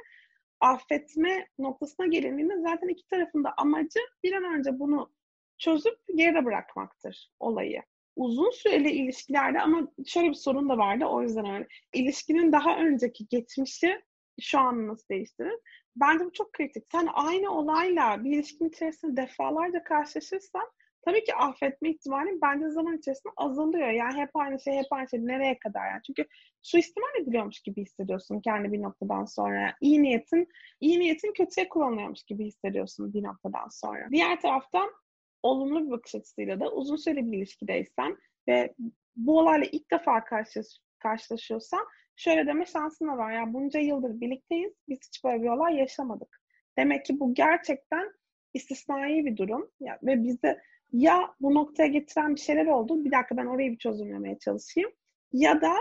affetme 0.60 1.47
noktasına 1.60 2.07
gelindiğinde 2.07 2.62
zaten 2.62 2.88
iki 2.88 3.07
tarafın 3.07 3.43
da 3.43 3.53
amacı 3.57 3.99
bir 4.23 4.34
an 4.34 4.43
önce 4.43 4.79
bunu 4.79 5.12
çözüp 5.57 5.99
geride 6.15 6.45
bırakmaktır 6.45 7.31
olayı 7.39 7.81
uzun 8.21 8.51
süreli 8.51 8.91
ilişkilerde 8.91 9.62
ama 9.62 9.88
şöyle 10.05 10.29
bir 10.29 10.34
sorun 10.34 10.69
da 10.69 10.77
vardı 10.77 11.05
o 11.05 11.21
yüzden 11.21 11.45
öyle. 11.45 11.67
İlişkinin 11.93 12.51
daha 12.51 12.77
önceki 12.77 13.27
geçmişi 13.27 14.01
şu 14.41 14.60
an 14.60 14.88
nasıl 14.88 15.10
değiştirir? 15.10 15.60
Bence 15.95 16.25
bu 16.25 16.34
çok 16.34 16.53
kritik. 16.53 16.84
Sen 16.91 17.07
aynı 17.13 17.51
olayla 17.51 18.23
bir 18.23 18.31
ilişkin 18.31 18.69
içerisinde 18.69 19.21
defalarca 19.21 19.84
karşılaşırsan 19.84 20.71
tabii 21.05 21.23
ki 21.23 21.36
affetme 21.36 21.89
ihtimalin 21.89 22.41
bence 22.41 22.69
zaman 22.69 22.97
içerisinde 22.97 23.34
azalıyor. 23.38 23.89
Yani 23.89 24.21
hep 24.21 24.29
aynı 24.34 24.60
şey, 24.60 24.73
hep 24.73 24.86
aynı 24.91 25.10
şey 25.10 25.25
nereye 25.25 25.60
kadar 25.60 25.91
yani? 25.91 26.01
Çünkü 26.07 26.25
suistimal 26.62 27.21
ediliyormuş 27.21 27.60
gibi 27.60 27.81
hissediyorsun 27.81 28.41
kendi 28.41 28.71
bir 28.71 28.81
noktadan 28.81 29.25
sonra. 29.25 29.75
İyi 29.81 30.01
niyetin, 30.01 30.47
iyi 30.79 30.99
niyetin 30.99 31.34
kötüye 31.34 31.69
kullanılıyormuş 31.69 32.23
gibi 32.23 32.45
hissediyorsun 32.45 33.13
bir 33.13 33.23
noktadan 33.23 33.67
sonra. 33.69 34.07
Diğer 34.12 34.41
taraftan 34.41 34.89
olumlu 35.43 35.86
bir 35.86 35.91
bakış 35.91 36.15
açısıyla 36.15 36.60
da 36.60 36.71
uzun 36.71 36.95
süreli 36.95 37.32
bir 37.32 37.38
ilişkideysen 37.38 38.17
ve 38.47 38.75
bu 39.15 39.39
olayla 39.39 39.67
ilk 39.71 39.91
defa 39.91 40.23
karşı, 40.23 40.62
karşılaşıyorsan 40.99 41.86
şöyle 42.15 42.47
deme 42.47 42.65
şansın 42.65 43.08
da 43.08 43.17
var. 43.17 43.32
Ya 43.32 43.54
bunca 43.54 43.80
yıldır 43.80 44.21
birlikteyiz. 44.21 44.73
Biz 44.89 44.99
hiç 45.08 45.23
böyle 45.23 45.43
bir 45.43 45.49
olay 45.49 45.75
yaşamadık. 45.75 46.41
Demek 46.77 47.06
ki 47.06 47.19
bu 47.19 47.34
gerçekten 47.34 48.12
istisnai 48.54 49.25
bir 49.25 49.38
durum. 49.38 49.71
Ya, 49.80 49.99
ve 50.04 50.23
bizi 50.23 50.58
ya 50.93 51.34
bu 51.39 51.54
noktaya 51.54 51.88
getiren 51.88 52.36
bir 52.36 52.39
şeyler 52.39 52.65
oldu. 52.65 53.06
Bir 53.06 53.12
dakika 53.12 53.38
ben 53.38 53.45
orayı 53.45 53.71
bir 53.71 53.77
çözümlemeye 53.77 54.39
çalışayım. 54.39 54.91
Ya 55.34 55.62
da 55.62 55.73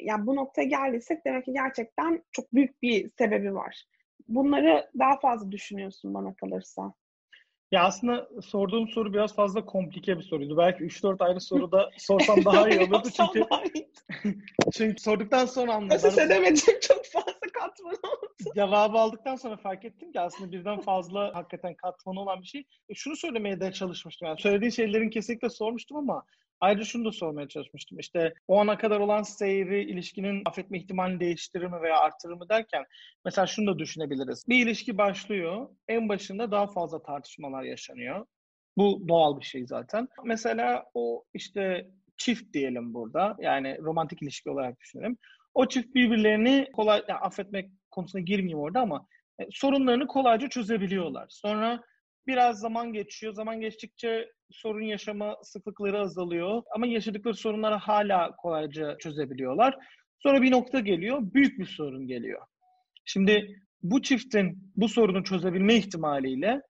ya 0.00 0.26
bu 0.26 0.36
noktaya 0.36 0.64
geldiysek 0.64 1.24
demek 1.26 1.44
ki 1.44 1.52
gerçekten 1.52 2.24
çok 2.32 2.54
büyük 2.54 2.82
bir 2.82 3.10
sebebi 3.18 3.54
var. 3.54 3.84
Bunları 4.28 4.90
daha 4.98 5.18
fazla 5.20 5.52
düşünüyorsun 5.52 6.14
bana 6.14 6.34
kalırsa. 6.34 6.94
Ya 7.72 7.84
aslında 7.84 8.28
sorduğum 8.42 8.88
soru 8.88 9.12
biraz 9.12 9.34
fazla 9.34 9.64
komplike 9.64 10.18
bir 10.18 10.22
soruydu. 10.22 10.56
Belki 10.56 10.84
3-4 10.84 11.24
ayrı 11.24 11.40
soruda 11.40 11.90
sorsam 11.98 12.44
daha 12.44 12.68
iyi 12.68 12.80
olurdu 12.86 13.08
çünkü 13.16 13.44
çünkü 14.72 15.02
sorduktan 15.02 15.46
sonra 15.46 15.74
anladım. 15.74 15.96
Nasıl 16.04 16.20
edemedim 16.22 16.80
çok 16.80 17.06
fazla 17.06 17.40
katman 17.52 17.94
oldu. 17.94 18.52
Cevabı 18.54 18.98
aldıktan 18.98 19.36
sonra 19.36 19.56
fark 19.56 19.84
ettim 19.84 20.12
ki 20.12 20.20
aslında 20.20 20.52
birden 20.52 20.80
fazla 20.80 21.34
hakikaten 21.34 21.74
katmanı 21.74 22.20
olan 22.20 22.42
bir 22.42 22.46
şey. 22.46 22.64
E, 22.88 22.94
şunu 22.94 23.16
söylemeye 23.16 23.60
de 23.60 23.72
çalışmıştım. 23.72 24.28
Yani 24.28 24.40
söylediğin 24.40 24.70
şeylerin 24.70 25.10
kesinlikle 25.10 25.50
sormuştum 25.50 25.96
ama 25.96 26.24
ayrıca 26.62 26.84
şunu 26.84 27.04
da 27.04 27.12
sormaya 27.12 27.48
çalışmıştım. 27.48 27.98
İşte 27.98 28.34
o 28.48 28.60
ana 28.60 28.78
kadar 28.78 29.00
olan 29.00 29.22
seyri 29.22 29.84
ilişkinin 29.84 30.42
affetme 30.46 30.78
ihtimalini 30.78 31.20
değiştirir 31.20 31.66
mi 31.66 31.82
veya 31.82 31.98
artırır 31.98 32.34
mı 32.34 32.48
derken 32.48 32.84
mesela 33.24 33.46
şunu 33.46 33.74
da 33.74 33.78
düşünebiliriz. 33.78 34.44
Bir 34.48 34.66
ilişki 34.66 34.98
başlıyor. 34.98 35.68
En 35.88 36.08
başında 36.08 36.50
daha 36.50 36.66
fazla 36.66 37.02
tartışmalar 37.02 37.62
yaşanıyor. 37.62 38.26
Bu 38.76 39.08
doğal 39.08 39.40
bir 39.40 39.44
şey 39.44 39.66
zaten. 39.66 40.08
Mesela 40.24 40.84
o 40.94 41.24
işte 41.34 41.90
çift 42.16 42.54
diyelim 42.54 42.94
burada. 42.94 43.36
Yani 43.38 43.78
romantik 43.80 44.22
ilişki 44.22 44.50
olarak 44.50 44.80
düşünelim. 44.80 45.16
O 45.54 45.68
çift 45.68 45.94
birbirlerini 45.94 46.68
kolay 46.72 47.02
yani 47.08 47.18
affetmek 47.18 47.70
konusuna 47.90 48.20
girmeyeyim 48.20 48.58
orada 48.58 48.80
ama 48.80 49.06
e, 49.38 49.46
sorunlarını 49.50 50.06
kolayca 50.06 50.48
çözebiliyorlar. 50.48 51.26
Sonra 51.28 51.82
biraz 52.26 52.58
zaman 52.58 52.92
geçiyor. 52.92 53.34
Zaman 53.34 53.60
geçtikçe 53.60 54.32
sorun 54.50 54.82
yaşama 54.82 55.36
sıklıkları 55.42 56.00
azalıyor. 56.00 56.62
Ama 56.74 56.86
yaşadıkları 56.86 57.34
sorunları 57.34 57.74
hala 57.74 58.36
kolayca 58.36 58.98
çözebiliyorlar. 58.98 59.76
Sonra 60.18 60.42
bir 60.42 60.50
nokta 60.50 60.80
geliyor, 60.80 61.18
büyük 61.34 61.58
bir 61.58 61.66
sorun 61.66 62.06
geliyor. 62.06 62.42
Şimdi 63.04 63.62
bu 63.82 64.02
çiftin 64.02 64.72
bu 64.76 64.88
sorunu 64.88 65.24
çözebilme 65.24 65.74
ihtimaliyle 65.74 66.62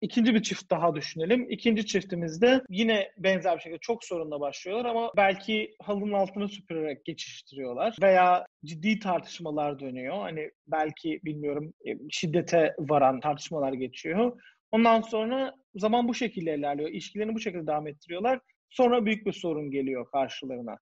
İkinci 0.00 0.34
bir 0.34 0.42
çift 0.42 0.70
daha 0.70 0.94
düşünelim. 0.94 1.50
İkinci 1.50 1.86
çiftimizde 1.86 2.62
yine 2.70 3.12
benzer 3.18 3.56
bir 3.56 3.60
şekilde 3.60 3.78
çok 3.78 4.04
sorunla 4.04 4.40
başlıyorlar 4.40 4.84
ama 4.84 5.12
belki 5.16 5.76
halının 5.82 6.12
altını 6.12 6.48
süpürerek 6.48 7.04
geçiştiriyorlar 7.04 7.96
veya 8.02 8.46
ciddi 8.64 8.98
tartışmalar 8.98 9.80
dönüyor. 9.80 10.18
Hani 10.18 10.50
belki 10.66 11.20
bilmiyorum 11.24 11.72
e, 11.86 11.90
şiddete 12.10 12.74
varan 12.78 13.20
tartışmalar 13.20 13.72
geçiyor. 13.72 14.40
Ondan 14.76 15.00
sonra 15.00 15.54
zaman 15.74 16.08
bu 16.08 16.14
şekilde 16.14 16.54
ilerliyor. 16.54 16.90
İlişkilerini 16.90 17.34
bu 17.34 17.40
şekilde 17.40 17.66
devam 17.66 17.86
ettiriyorlar. 17.86 18.40
Sonra 18.70 19.06
büyük 19.06 19.26
bir 19.26 19.32
sorun 19.32 19.70
geliyor 19.70 20.10
karşılarına. 20.10 20.76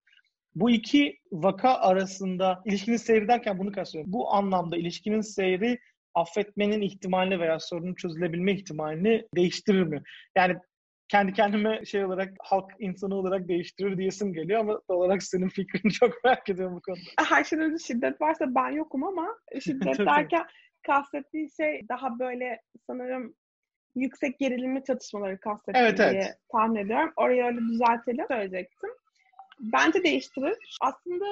Bu 0.55 0.69
iki 0.69 1.17
vaka 1.31 1.73
arasında 1.75 2.61
ilişkinin 2.65 2.97
seyri 2.97 3.27
derken 3.27 3.59
bunu 3.59 3.71
kastediyorum. 3.71 4.13
Bu 4.13 4.33
anlamda 4.33 4.77
ilişkinin 4.77 5.21
seyri 5.21 5.79
affetmenin 6.13 6.81
ihtimalini 6.81 7.39
veya 7.39 7.59
sorunun 7.59 7.95
çözülebilme 7.95 8.53
ihtimalini 8.53 9.27
değiştirir 9.35 9.83
mi? 9.83 10.03
Yani 10.37 10.55
kendi 11.07 11.33
kendime 11.33 11.85
şey 11.85 12.05
olarak 12.05 12.33
halk 12.39 12.71
insanı 12.79 13.15
olarak 13.15 13.47
değiştirir 13.47 13.97
diyesim 13.97 14.33
geliyor 14.33 14.59
ama 14.59 14.81
olarak 14.87 15.23
senin 15.23 15.49
fikrini 15.49 15.91
çok 15.99 16.23
merak 16.23 16.49
ediyorum 16.49 16.75
bu 16.75 16.81
konuda. 16.81 17.29
Her 17.29 17.43
şeyden 17.43 17.65
önce 17.65 17.83
şiddet 17.83 18.21
varsa 18.21 18.45
ben 18.55 18.69
yokum 18.69 19.03
ama 19.03 19.27
şiddet 19.63 19.99
derken 19.99 20.45
kastettiği 20.87 21.49
şey 21.57 21.81
daha 21.89 22.19
böyle 22.19 22.61
sanırım 22.87 23.35
yüksek 23.95 24.39
gerilimli 24.39 24.83
çatışmaları 24.83 25.39
kastettiği 25.39 25.83
evet, 25.83 25.99
evet. 25.99 26.11
diye 26.11 26.35
tahmin 26.51 26.75
ediyorum. 26.75 27.13
Orayı 27.15 27.43
öyle 27.43 27.59
düzeltelim 27.59 28.25
söyleyecektim. 28.27 28.89
Bence 29.59 30.03
değiştirir. 30.03 30.77
Aslında 30.81 31.25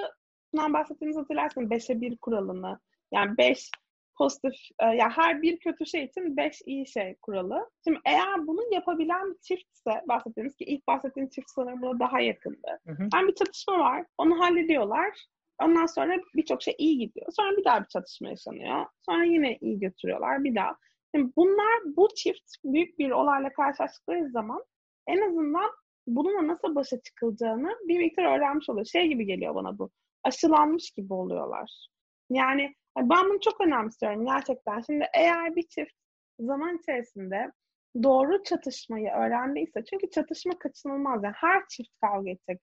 bundan 0.53 0.73
bahsettiğimiz 0.73 1.17
hatırlarsın 1.17 1.69
5'e 1.69 2.01
1 2.01 2.17
kuralını. 2.17 2.79
Yani 3.11 3.37
5 3.37 3.69
pozitif, 4.17 4.53
e, 4.79 4.85
yani 4.85 5.11
her 5.11 5.41
bir 5.41 5.59
kötü 5.59 5.85
şey 5.85 6.03
için 6.03 6.37
beş 6.37 6.61
iyi 6.65 6.87
şey 6.87 7.15
kuralı. 7.21 7.69
Şimdi 7.83 7.99
eğer 8.05 8.47
bunu 8.47 8.61
yapabilen 8.73 9.31
bir 9.31 9.37
çiftse, 9.41 10.01
bahsettiğimiz 10.07 10.55
ki 10.55 10.63
ilk 10.63 10.87
bahsettiğim 10.87 11.29
çift 11.29 11.49
sanırım 11.49 11.81
buna 11.81 11.99
daha 11.99 12.19
yakındı. 12.19 12.79
Hı 12.87 12.91
hı. 12.91 13.07
Yani 13.13 13.27
bir 13.27 13.35
çatışma 13.35 13.79
var, 13.79 14.05
onu 14.17 14.39
hallediyorlar. 14.39 15.25
Ondan 15.61 15.85
sonra 15.85 16.17
birçok 16.35 16.61
şey 16.61 16.75
iyi 16.77 16.97
gidiyor. 16.97 17.31
Sonra 17.31 17.57
bir 17.57 17.65
daha 17.65 17.81
bir 17.81 17.87
çatışma 17.87 18.29
yaşanıyor. 18.29 18.85
Sonra 19.01 19.23
yine 19.23 19.57
iyi 19.57 19.79
götürüyorlar 19.79 20.43
bir 20.43 20.55
daha. 20.55 20.77
Şimdi 21.15 21.31
bunlar, 21.37 21.81
bu 21.85 22.07
çift 22.15 22.55
büyük 22.63 22.99
bir 22.99 23.11
olayla 23.11 23.53
karşılaştıkları 23.53 24.29
zaman 24.31 24.63
en 25.07 25.21
azından 25.21 25.71
bununla 26.07 26.47
nasıl 26.47 26.75
başa 26.75 27.01
çıkılacağını 27.01 27.77
bir 27.87 27.97
miktar 27.97 28.37
öğrenmiş 28.37 28.69
oluyor. 28.69 28.85
Şey 28.85 29.07
gibi 29.07 29.25
geliyor 29.25 29.55
bana 29.55 29.79
bu. 29.79 29.89
Aşılanmış 30.23 30.91
gibi 30.91 31.13
oluyorlar. 31.13 31.87
Yani 32.29 32.75
ben 32.97 33.25
bunu 33.29 33.39
çok 33.39 33.61
önemsiyorum 33.61 34.25
gerçekten. 34.25 34.81
Şimdi 34.81 35.05
eğer 35.13 35.55
bir 35.55 35.67
çift 35.67 35.93
zaman 36.39 36.77
içerisinde 36.77 37.51
doğru 38.03 38.43
çatışmayı 38.43 39.09
öğrendiyse, 39.11 39.83
çünkü 39.89 40.09
çatışma 40.09 40.59
kaçınılmaz. 40.59 41.23
Yani 41.23 41.35
her 41.37 41.63
çift 41.69 41.89
kavga 42.01 42.29
edecek. 42.29 42.61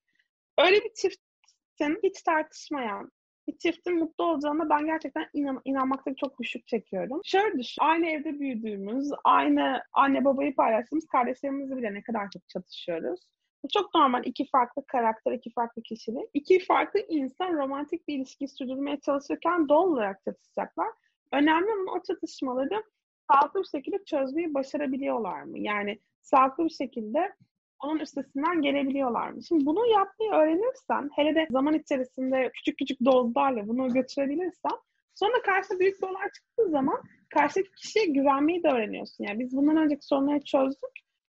Öyle 0.59 0.77
bir 0.77 0.93
çiftin 0.95 1.99
hiç 2.03 2.23
tartışmayan, 2.23 3.11
bir 3.49 3.59
çiftin 3.59 3.99
mutlu 3.99 4.25
olacağına 4.25 4.71
ben 4.71 4.87
gerçekten 4.87 5.27
inan 5.33 5.61
inanmakta 5.65 6.15
çok 6.15 6.39
güçlük 6.39 6.67
çekiyorum. 6.67 7.21
Şöyle 7.25 7.59
düşün, 7.59 7.83
aynı 7.83 8.07
evde 8.07 8.41
büyüdüğümüz, 8.41 9.11
aynı 9.25 9.83
anne 9.93 10.25
babayı 10.25 10.55
paylaştığımız 10.55 11.07
kardeşlerimizle 11.07 11.77
bile 11.77 11.95
ne 11.95 12.03
kadar 12.03 12.31
çok 12.31 12.49
çatışıyoruz. 12.49 13.21
Bu 13.65 13.69
çok 13.69 13.95
normal. 13.95 14.25
İki 14.25 14.47
farklı 14.53 14.83
karakter, 14.87 15.33
iki 15.33 15.51
farklı 15.53 15.83
kişilik. 15.83 16.29
iki 16.35 16.65
farklı 16.65 17.01
insan 17.09 17.53
romantik 17.53 18.09
bir 18.09 18.15
ilişki 18.15 18.49
sürdürmeye 18.49 19.01
çalışırken 19.01 19.69
doğal 19.69 19.89
olarak 19.89 20.25
çatışacaklar. 20.25 20.89
Önemli 21.33 21.73
olan 21.73 21.99
o 21.99 22.03
çatışmaları 22.03 22.83
sağlıklı 23.31 23.61
bir 23.61 23.79
şekilde 23.79 24.05
çözmeyi 24.05 24.55
başarabiliyorlar 24.55 25.43
mı? 25.43 25.59
Yani 25.59 25.99
sağlıklı 26.23 26.65
bir 26.65 26.71
şekilde 26.71 27.33
onun 27.83 27.99
üstesinden 27.99 28.63
gelebiliyorlar 28.63 29.31
mı? 29.31 29.43
Şimdi 29.43 29.67
bunu 29.67 29.87
yapmayı 29.87 30.33
öğrenirsen, 30.33 31.11
hele 31.17 31.35
de 31.35 31.47
zaman 31.51 31.75
içerisinde 31.75 32.51
küçük 32.55 32.79
küçük 32.79 33.05
dozlarla 33.05 33.69
bunu 33.69 33.93
götürebilirsen, 33.93 34.79
sonra 35.15 35.43
karşına 35.43 35.79
büyük 35.79 36.03
bir 36.03 36.07
olay 36.07 36.31
çıktığı 36.35 36.71
zaman 36.71 37.03
karşıdaki 37.35 37.71
kişiye 37.73 38.07
güvenmeyi 38.07 38.63
de 38.63 38.69
öğreniyorsun. 38.69 39.25
Yani 39.25 39.39
biz 39.39 39.57
bundan 39.57 39.77
önceki 39.77 40.07
sorunları 40.07 40.45
çözdük, 40.45 40.91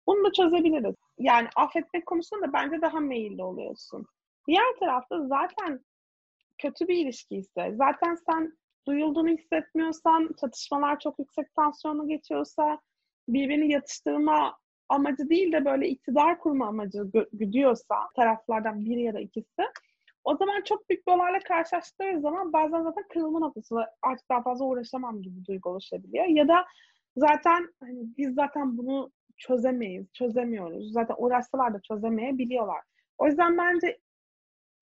bunu 0.08 0.26
da 0.26 0.32
çözebiliriz 0.32 0.96
yani 1.20 1.48
affetmek 1.56 2.06
konusunda 2.06 2.48
da 2.48 2.54
bence 2.54 2.82
daha 2.82 3.00
meyilli 3.00 3.44
oluyorsun. 3.44 4.06
Diğer 4.48 4.76
tarafta 4.80 5.28
zaten 5.28 5.80
kötü 6.58 6.88
bir 6.88 6.96
ilişki 6.96 7.36
ise, 7.36 7.74
zaten 7.76 8.16
sen 8.16 8.58
duyulduğunu 8.88 9.30
hissetmiyorsan, 9.30 10.30
çatışmalar 10.42 11.00
çok 11.00 11.20
yüksek 11.20 11.56
tansiyonu 11.56 12.08
geçiyorsa, 12.08 12.80
birbirini 13.28 13.74
yatıştırma 13.74 14.58
amacı 14.90 15.30
değil 15.30 15.52
de 15.52 15.66
böyle 15.66 15.88
iktidar 15.88 16.40
kurma 16.40 16.68
amacı 16.68 17.12
güdüyorsa 17.34 17.96
taraflardan 18.16 18.86
biri 18.86 19.02
ya 19.02 19.14
da 19.14 19.20
ikisi 19.20 19.64
o 20.24 20.38
zaman 20.38 20.62
çok 20.62 20.90
büyük 20.90 21.08
bir 21.08 21.12
olayla 21.12 21.40
karşılaştıkları 21.40 22.22
zaman 22.22 22.54
bazen 22.54 22.84
zaten 22.84 23.04
kırılma 23.14 23.40
noktası 23.40 23.76
artık 24.02 24.30
daha 24.30 24.42
fazla 24.42 24.66
uğraşamam 24.66 25.22
gibi 25.22 25.46
duygu 25.46 25.70
oluşabiliyor. 25.70 26.26
Ya 26.26 26.48
da 26.48 26.66
zaten 27.18 27.74
hani 27.80 28.00
biz 28.18 28.34
zaten 28.34 28.78
bunu 28.78 29.12
çözemeyiz, 29.38 30.14
çözemiyoruz. 30.14 30.92
Zaten 30.92 31.16
uğraşsalar 31.18 31.74
da 31.74 31.82
çözemeyebiliyorlar. 31.82 32.82
O 33.18 33.28
yüzden 33.28 33.58
bence 33.58 34.00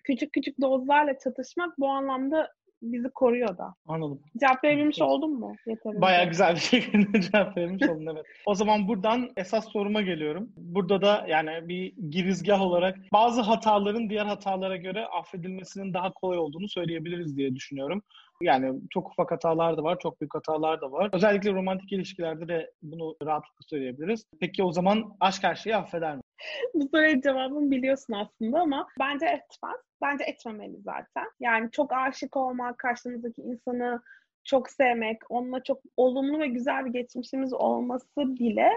küçük 0.03 0.33
küçük 0.33 0.61
dozlarla 0.61 1.19
çatışmak 1.19 1.79
bu 1.79 1.87
anlamda 1.87 2.53
bizi 2.83 3.09
koruyor 3.09 3.57
da. 3.57 3.75
Anladım. 3.87 4.19
Cevap 4.39 4.63
verebilmiş 4.63 4.97
evet. 4.99 5.09
oldun 5.09 5.39
mu? 5.39 5.55
Yeterince. 5.65 6.01
Bayağı 6.01 6.25
güzel 6.25 6.55
bir 6.55 6.59
şekilde 6.59 7.21
cevap 7.21 7.57
vermiş 7.57 7.89
oldun 7.89 8.05
evet. 8.13 8.25
O 8.45 8.55
zaman 8.55 8.87
buradan 8.87 9.29
esas 9.37 9.71
soruma 9.71 10.01
geliyorum. 10.01 10.49
Burada 10.57 11.01
da 11.01 11.25
yani 11.29 11.67
bir 11.67 11.93
girizgah 12.09 12.61
olarak 12.61 12.97
bazı 13.13 13.41
hataların 13.41 14.09
diğer 14.09 14.25
hatalara 14.25 14.77
göre 14.77 15.05
affedilmesinin 15.05 15.93
daha 15.93 16.13
kolay 16.13 16.37
olduğunu 16.37 16.69
söyleyebiliriz 16.69 17.37
diye 17.37 17.55
düşünüyorum. 17.55 18.01
Yani 18.41 18.81
çok 18.89 19.11
ufak 19.11 19.31
hatalar 19.31 19.77
da 19.77 19.83
var, 19.83 19.99
çok 19.99 20.21
büyük 20.21 20.35
hatalar 20.35 20.81
da 20.81 20.91
var. 20.91 21.09
Özellikle 21.13 21.53
romantik 21.53 21.91
ilişkilerde 21.91 22.47
de 22.47 22.71
bunu 22.81 23.15
rahatlıkla 23.23 23.65
söyleyebiliriz. 23.69 24.25
Peki 24.39 24.63
o 24.63 24.71
zaman 24.71 25.15
aşk 25.19 25.43
her 25.43 25.55
şeyi 25.55 25.75
affeder 25.75 26.15
mi? 26.15 26.21
Bu 26.73 26.87
soruya 26.87 27.21
cevabını 27.21 27.71
biliyorsun 27.71 28.13
aslında 28.13 28.59
ama 28.59 28.87
bence 28.99 29.25
etmez. 29.25 29.79
Bence 30.01 30.23
etmemeli 30.23 30.77
zaten. 30.81 31.31
Yani 31.39 31.71
çok 31.71 31.93
aşık 31.93 32.37
olmak, 32.37 32.77
karşımızdaki 32.77 33.41
insanı 33.41 34.01
çok 34.43 34.69
sevmek, 34.69 35.17
onunla 35.29 35.63
çok 35.63 35.81
olumlu 35.97 36.39
ve 36.39 36.47
güzel 36.47 36.85
bir 36.85 36.91
geçmişimiz 36.91 37.53
olması 37.53 38.17
bile 38.17 38.69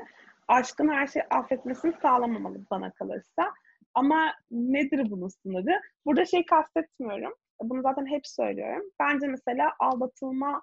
aşkın 0.49 0.88
her 0.88 1.07
şeyi 1.07 1.25
affetmesini 1.31 1.92
sağlamamalı 2.03 2.59
bana 2.71 2.90
kalırsa. 2.90 3.53
Ama 3.95 4.35
nedir 4.51 5.11
bunun 5.11 5.29
sınırı? 5.29 5.81
Burada 6.07 6.25
şey 6.25 6.47
kastetmiyorum. 6.47 7.33
Bunu 7.62 7.83
zaten 7.83 8.07
hep 8.07 8.27
söylüyorum. 8.27 8.83
Bence 9.01 9.27
mesela 9.27 9.73
aldatılma 9.79 10.62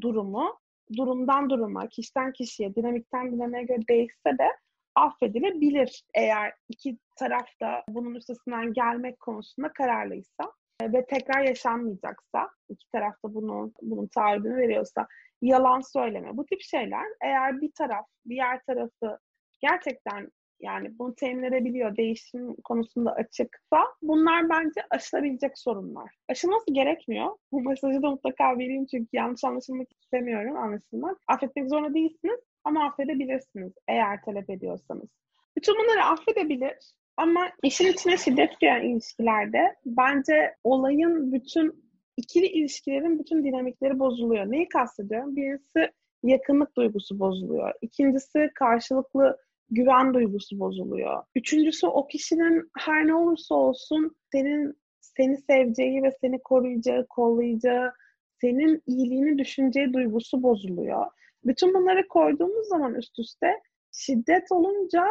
durumu 0.00 0.58
durumdan 0.96 1.50
duruma, 1.50 1.88
kişiden 1.88 2.32
kişiye, 2.32 2.74
dinamikten 2.74 3.32
dinamiğe 3.32 3.62
göre 3.62 3.88
değişse 3.88 4.38
de 4.38 4.48
affedilebilir 4.94 6.02
eğer 6.14 6.52
iki 6.68 6.98
taraf 7.16 7.48
da 7.62 7.84
bunun 7.88 8.14
üstesinden 8.14 8.72
gelmek 8.72 9.20
konusunda 9.20 9.72
kararlıysa 9.72 10.52
ve 10.82 11.06
tekrar 11.06 11.44
yaşanmayacaksa, 11.44 12.50
iki 12.68 12.90
taraf 12.92 13.14
da 13.24 13.34
bunun, 13.34 13.74
bunun 13.82 14.06
taahhüdünü 14.06 14.56
veriyorsa, 14.56 15.06
yalan 15.42 15.80
söyleme. 15.80 16.36
Bu 16.36 16.46
tip 16.46 16.60
şeyler 16.60 17.06
eğer 17.22 17.60
bir 17.60 17.72
taraf 17.72 18.06
diğer 18.28 18.60
tarafı 18.66 19.18
gerçekten 19.60 20.30
yani 20.60 20.98
bunu 20.98 21.14
temin 21.14 21.42
edebiliyor, 21.42 21.96
değişim 21.96 22.54
konusunda 22.64 23.12
açıksa 23.12 23.78
bunlar 24.02 24.48
bence 24.48 24.80
aşılabilecek 24.90 25.58
sorunlar. 25.58 26.14
Aşılması 26.28 26.72
gerekmiyor. 26.72 27.36
Bu 27.52 27.60
mesajı 27.60 28.02
da 28.02 28.10
mutlaka 28.10 28.58
vereyim 28.58 28.86
çünkü 28.86 29.08
yanlış 29.12 29.44
anlaşılmak 29.44 29.88
istemiyorum 29.92 30.56
anlaşılmak. 30.56 31.18
Affetmek 31.28 31.68
zorunda 31.68 31.94
değilsiniz 31.94 32.40
ama 32.64 32.84
affedebilirsiniz 32.84 33.72
eğer 33.88 34.22
talep 34.22 34.50
ediyorsanız. 34.50 35.08
Bütün 35.56 35.74
bunları 35.74 36.04
affedebilir 36.04 36.76
ama 37.16 37.40
işin 37.62 37.86
içine 37.86 38.16
şiddet 38.16 38.60
giren 38.60 38.82
ilişkilerde 38.82 39.76
bence 39.86 40.54
olayın 40.64 41.32
bütün 41.32 41.90
ikili 42.16 42.46
ilişkilerin 42.46 43.18
bütün 43.18 43.44
dinamikleri 43.44 43.98
bozuluyor. 43.98 44.50
Neyi 44.50 44.68
kastediyorum? 44.68 45.36
Birincisi 45.36 45.92
yakınlık 46.22 46.76
duygusu 46.76 47.18
bozuluyor. 47.18 47.72
İkincisi 47.82 48.50
karşılıklı 48.54 49.36
güven 49.70 50.14
duygusu 50.14 50.58
bozuluyor. 50.58 51.22
Üçüncüsü 51.36 51.86
o 51.86 52.06
kişinin 52.06 52.70
her 52.78 53.06
ne 53.06 53.14
olursa 53.14 53.54
olsun 53.54 54.16
senin 54.32 54.80
seni 55.00 55.36
seveceği 55.36 56.02
ve 56.02 56.10
seni 56.20 56.42
koruyacağı, 56.42 57.06
kollayacağı, 57.08 57.92
senin 58.40 58.82
iyiliğini 58.86 59.38
düşüneceği 59.38 59.92
duygusu 59.92 60.42
bozuluyor. 60.42 61.06
Bütün 61.44 61.74
bunları 61.74 62.08
koyduğumuz 62.08 62.68
zaman 62.68 62.94
üst 62.94 63.18
üste 63.18 63.62
şiddet 63.92 64.52
olunca 64.52 65.06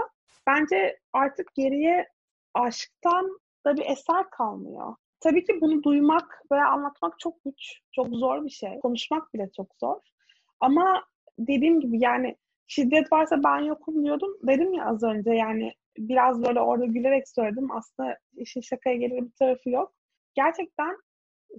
bence 0.48 1.00
artık 1.14 1.56
geriye 1.56 2.08
aşktan 2.54 3.40
da 3.66 3.78
bir 3.78 3.86
eser 3.86 4.30
kalmıyor. 4.30 4.96
Tabii 5.20 5.46
ki 5.46 5.62
bunu 5.62 5.84
duymak 5.84 6.44
veya 6.52 6.68
anlatmak 6.68 7.20
çok 7.20 7.44
güç, 7.44 7.80
çok 7.92 8.08
zor 8.08 8.46
bir 8.46 8.50
şey. 8.50 8.80
Konuşmak 8.80 9.34
bile 9.34 9.50
çok 9.58 9.68
zor. 9.80 9.96
Ama 10.60 11.04
dediğim 11.40 11.82
gibi 11.82 12.04
yani 12.04 12.36
şiddet 12.70 13.12
varsa 13.12 13.44
ben 13.44 13.60
yokum 13.60 14.04
diyordum. 14.04 14.38
Dedim 14.44 14.74
ya 14.74 14.86
az 14.86 15.04
önce 15.04 15.32
yani 15.32 15.74
biraz 15.98 16.44
böyle 16.44 16.62
orada 16.62 16.86
gülerek 16.86 17.30
söyledim. 17.30 17.72
Aslında 17.72 18.18
işin 18.38 18.62
şakaya 18.62 18.96
gelir 18.96 19.22
bir 19.22 19.32
tarafı 19.40 19.70
yok. 19.70 19.94
Gerçekten 20.36 20.98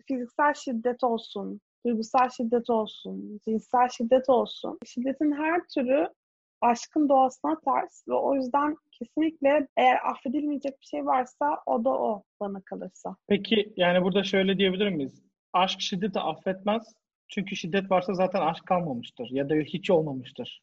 fiziksel 0.09 0.55
şiddet 0.55 1.05
olsun, 1.05 1.61
duygusal 1.87 2.29
şiddet 2.29 2.71
olsun, 2.71 3.41
cinsel 3.45 3.89
şiddet 3.89 4.29
olsun. 4.29 4.79
Şiddetin 4.87 5.33
her 5.33 5.61
türü 5.75 6.09
aşkın 6.61 7.09
doğasına 7.09 7.61
ters 7.61 8.09
ve 8.09 8.15
o 8.15 8.35
yüzden 8.35 8.77
kesinlikle 8.93 9.69
eğer 9.77 10.11
affedilmeyecek 10.11 10.81
bir 10.81 10.87
şey 10.87 11.07
varsa 11.07 11.63
o 11.67 11.85
da 11.85 11.91
o 11.91 12.23
bana 12.41 12.61
kalırsa. 12.61 13.17
Peki 13.29 13.73
yani 13.77 14.05
burada 14.05 14.25
şöyle 14.25 14.59
diyebilir 14.59 14.89
miyiz? 14.89 15.23
Aşk 15.53 15.81
şiddeti 15.81 16.21
affetmez. 16.21 16.95
Çünkü 17.29 17.57
şiddet 17.57 17.91
varsa 17.91 18.15
zaten 18.15 18.41
aşk 18.41 18.67
kalmamıştır 18.67 19.29
ya 19.31 19.49
da 19.49 19.55
hiç 19.55 19.91
olmamıştır. 19.91 20.61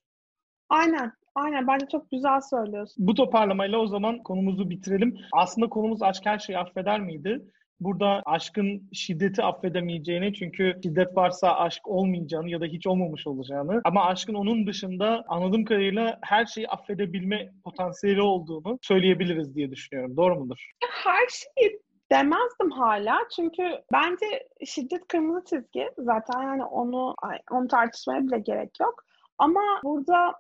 Aynen, 0.70 1.12
aynen. 1.36 1.68
Bence 1.68 1.86
çok 1.92 2.12
güzel 2.12 2.42
söylüyorsun. 2.42 3.08
Bu 3.08 3.14
toparlamayla 3.14 3.78
o 3.78 3.88
zaman 3.88 4.24
konumuzu 4.24 4.70
bitirelim. 4.70 5.18
Aslında 5.32 5.70
konumuz 5.70 6.02
aşk 6.02 6.26
her 6.26 6.40
şeyi 6.40 6.58
affeder 6.60 7.02
miydi? 7.02 7.42
Burada 7.80 8.22
aşkın 8.26 8.90
şiddeti 8.94 9.44
affedemeyeceğini 9.44 10.34
çünkü 10.34 10.80
şiddet 10.84 11.18
varsa 11.18 11.56
aşk 11.56 11.88
olmayacağını 11.88 12.50
ya 12.50 12.62
da 12.62 12.66
hiç 12.66 12.88
olmamış 12.88 13.28
olacağını 13.28 13.82
ama 13.86 14.06
aşkın 14.06 14.34
onun 14.34 14.68
dışında 14.68 15.24
anladığım 15.28 15.66
kadarıyla 15.66 16.20
her 16.22 16.46
şeyi 16.46 16.68
affedebilme 16.68 17.50
potansiyeli 17.64 18.22
olduğunu 18.22 18.80
söyleyebiliriz 18.82 19.56
diye 19.56 19.72
düşünüyorum. 19.72 20.18
Doğru 20.18 20.36
mudur? 20.36 20.70
Her 21.04 21.28
şeyi 21.30 21.80
demezdim 22.12 22.72
hala. 22.72 23.18
Çünkü 23.36 23.64
bence 23.94 24.26
şiddet 24.66 25.08
kırmızı 25.08 25.46
çizgi. 25.46 25.90
Zaten 25.98 26.42
yani 26.42 26.66
onu 26.66 27.16
onu 27.52 27.68
tartışmaya 27.68 28.22
bile 28.24 28.40
gerek 28.40 28.80
yok. 28.82 29.04
Ama 29.38 29.62
burada 29.84 30.34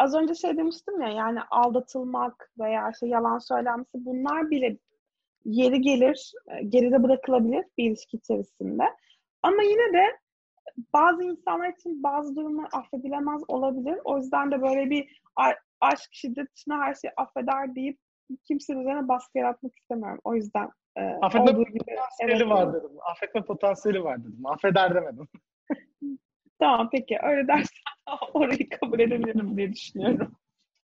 az 0.00 0.14
önce 0.14 0.34
şey 0.34 0.56
demiştim 0.56 1.00
ya 1.00 1.08
yani 1.08 1.40
aldatılmak 1.50 2.50
veya 2.58 2.90
işte 2.90 3.06
yalan 3.06 3.38
söylenmesi 3.38 3.90
bunlar 3.94 4.50
bile 4.50 4.76
yeri 5.44 5.80
gelir, 5.80 6.32
e, 6.48 6.62
geride 6.62 7.02
bırakılabilir 7.02 7.64
bir 7.78 7.90
ilişki 7.90 8.16
içerisinde. 8.16 8.84
Ama 9.42 9.62
yine 9.62 9.92
de 9.92 10.18
bazı 10.94 11.22
insanlar 11.22 11.68
için 11.68 12.02
bazı 12.02 12.36
durumlar 12.36 12.68
affedilemez 12.72 13.42
olabilir. 13.48 13.98
O 14.04 14.18
yüzden 14.18 14.50
de 14.50 14.62
böyle 14.62 14.90
bir 14.90 15.20
aşk 15.80 16.08
şiddet 16.12 16.52
için 16.52 16.70
her 16.70 16.94
şeyi 16.94 17.12
affeder 17.16 17.74
deyip 17.74 17.98
kimsenin 18.44 18.80
üzerine 18.80 19.08
baskı 19.08 19.38
yaratmak 19.38 19.76
istemiyorum. 19.76 20.20
O 20.24 20.34
yüzden 20.34 20.70
e, 20.96 21.02
Affetme 21.02 21.52
potansiyeli 21.52 22.32
evet, 22.32 22.48
var 22.48 22.74
dedim. 22.74 22.90
Affetme 23.10 23.42
potansiyeli 23.42 24.04
var 24.04 24.20
dedim. 24.20 24.46
Affeder 24.46 24.94
demedim. 24.94 25.28
tamam 26.58 26.88
peki. 26.92 27.18
Öyle 27.22 27.48
dersen 27.48 27.89
orayı 28.34 28.68
kabul 28.68 29.00
edebilirim 29.00 29.56
diye 29.56 29.72
düşünüyorum. 29.72 30.32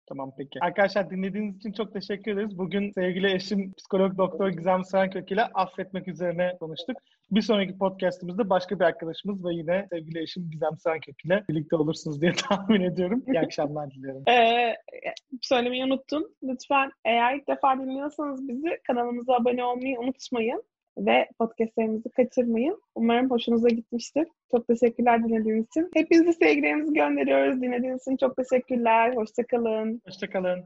Tamam 0.08 0.32
peki. 0.38 0.60
Arkadaşlar 0.62 1.10
dinlediğiniz 1.10 1.58
için 1.58 1.72
çok 1.72 1.94
teşekkür 1.94 2.32
ederiz. 2.32 2.58
Bugün 2.58 2.92
sevgili 2.92 3.34
eşim 3.34 3.74
psikolog 3.74 4.18
doktor 4.18 4.50
Gizem 4.50 4.84
Sayankök 4.84 5.32
ile 5.32 5.44
affetmek 5.44 6.08
üzerine 6.08 6.58
konuştuk. 6.60 6.98
Bir 7.32 7.42
sonraki 7.42 7.78
podcastimizde 7.78 8.50
başka 8.50 8.80
bir 8.80 8.86
arkadaşımız 8.86 9.46
ve 9.46 9.54
yine 9.54 9.88
sevgili 9.90 10.22
eşim 10.22 10.50
Gizem 10.52 10.78
Sayankök 10.78 11.26
ile 11.26 11.44
birlikte 11.50 11.76
olursunuz 11.76 12.22
diye 12.22 12.34
tahmin 12.50 12.82
ediyorum. 12.82 13.24
İyi 13.28 13.40
akşamlar 13.40 13.92
diliyorum. 13.92 14.24
ee, 14.30 14.76
söylemeyi 15.42 15.86
unuttum. 15.86 16.24
Lütfen 16.44 16.92
eğer 17.06 17.36
ilk 17.36 17.48
defa 17.48 17.80
dinliyorsanız 17.80 18.48
bizi 18.48 18.80
kanalımıza 18.88 19.34
abone 19.34 19.64
olmayı 19.64 20.00
unutmayın 20.00 20.64
ve 20.98 21.30
podcastlerimizi 21.40 22.10
kaçırmayın. 22.10 22.82
Umarım 22.96 23.32
hoşunuza 23.32 23.70
gitmiştir. 23.70 24.28
Çok 24.52 24.68
teşekkürler 24.68 25.24
dinlediğiniz 25.24 25.66
için. 25.66 25.90
Hepinize 25.94 26.34
sevgilerimizi 26.34 26.94
gönderiyoruz. 26.94 27.62
Dinlediğiniz 27.62 28.02
için 28.02 28.18
çok 28.18 28.38
teşekkürler. 28.38 29.16
Hoşçakalın. 29.16 30.02
Hoşçakalın. 30.06 30.62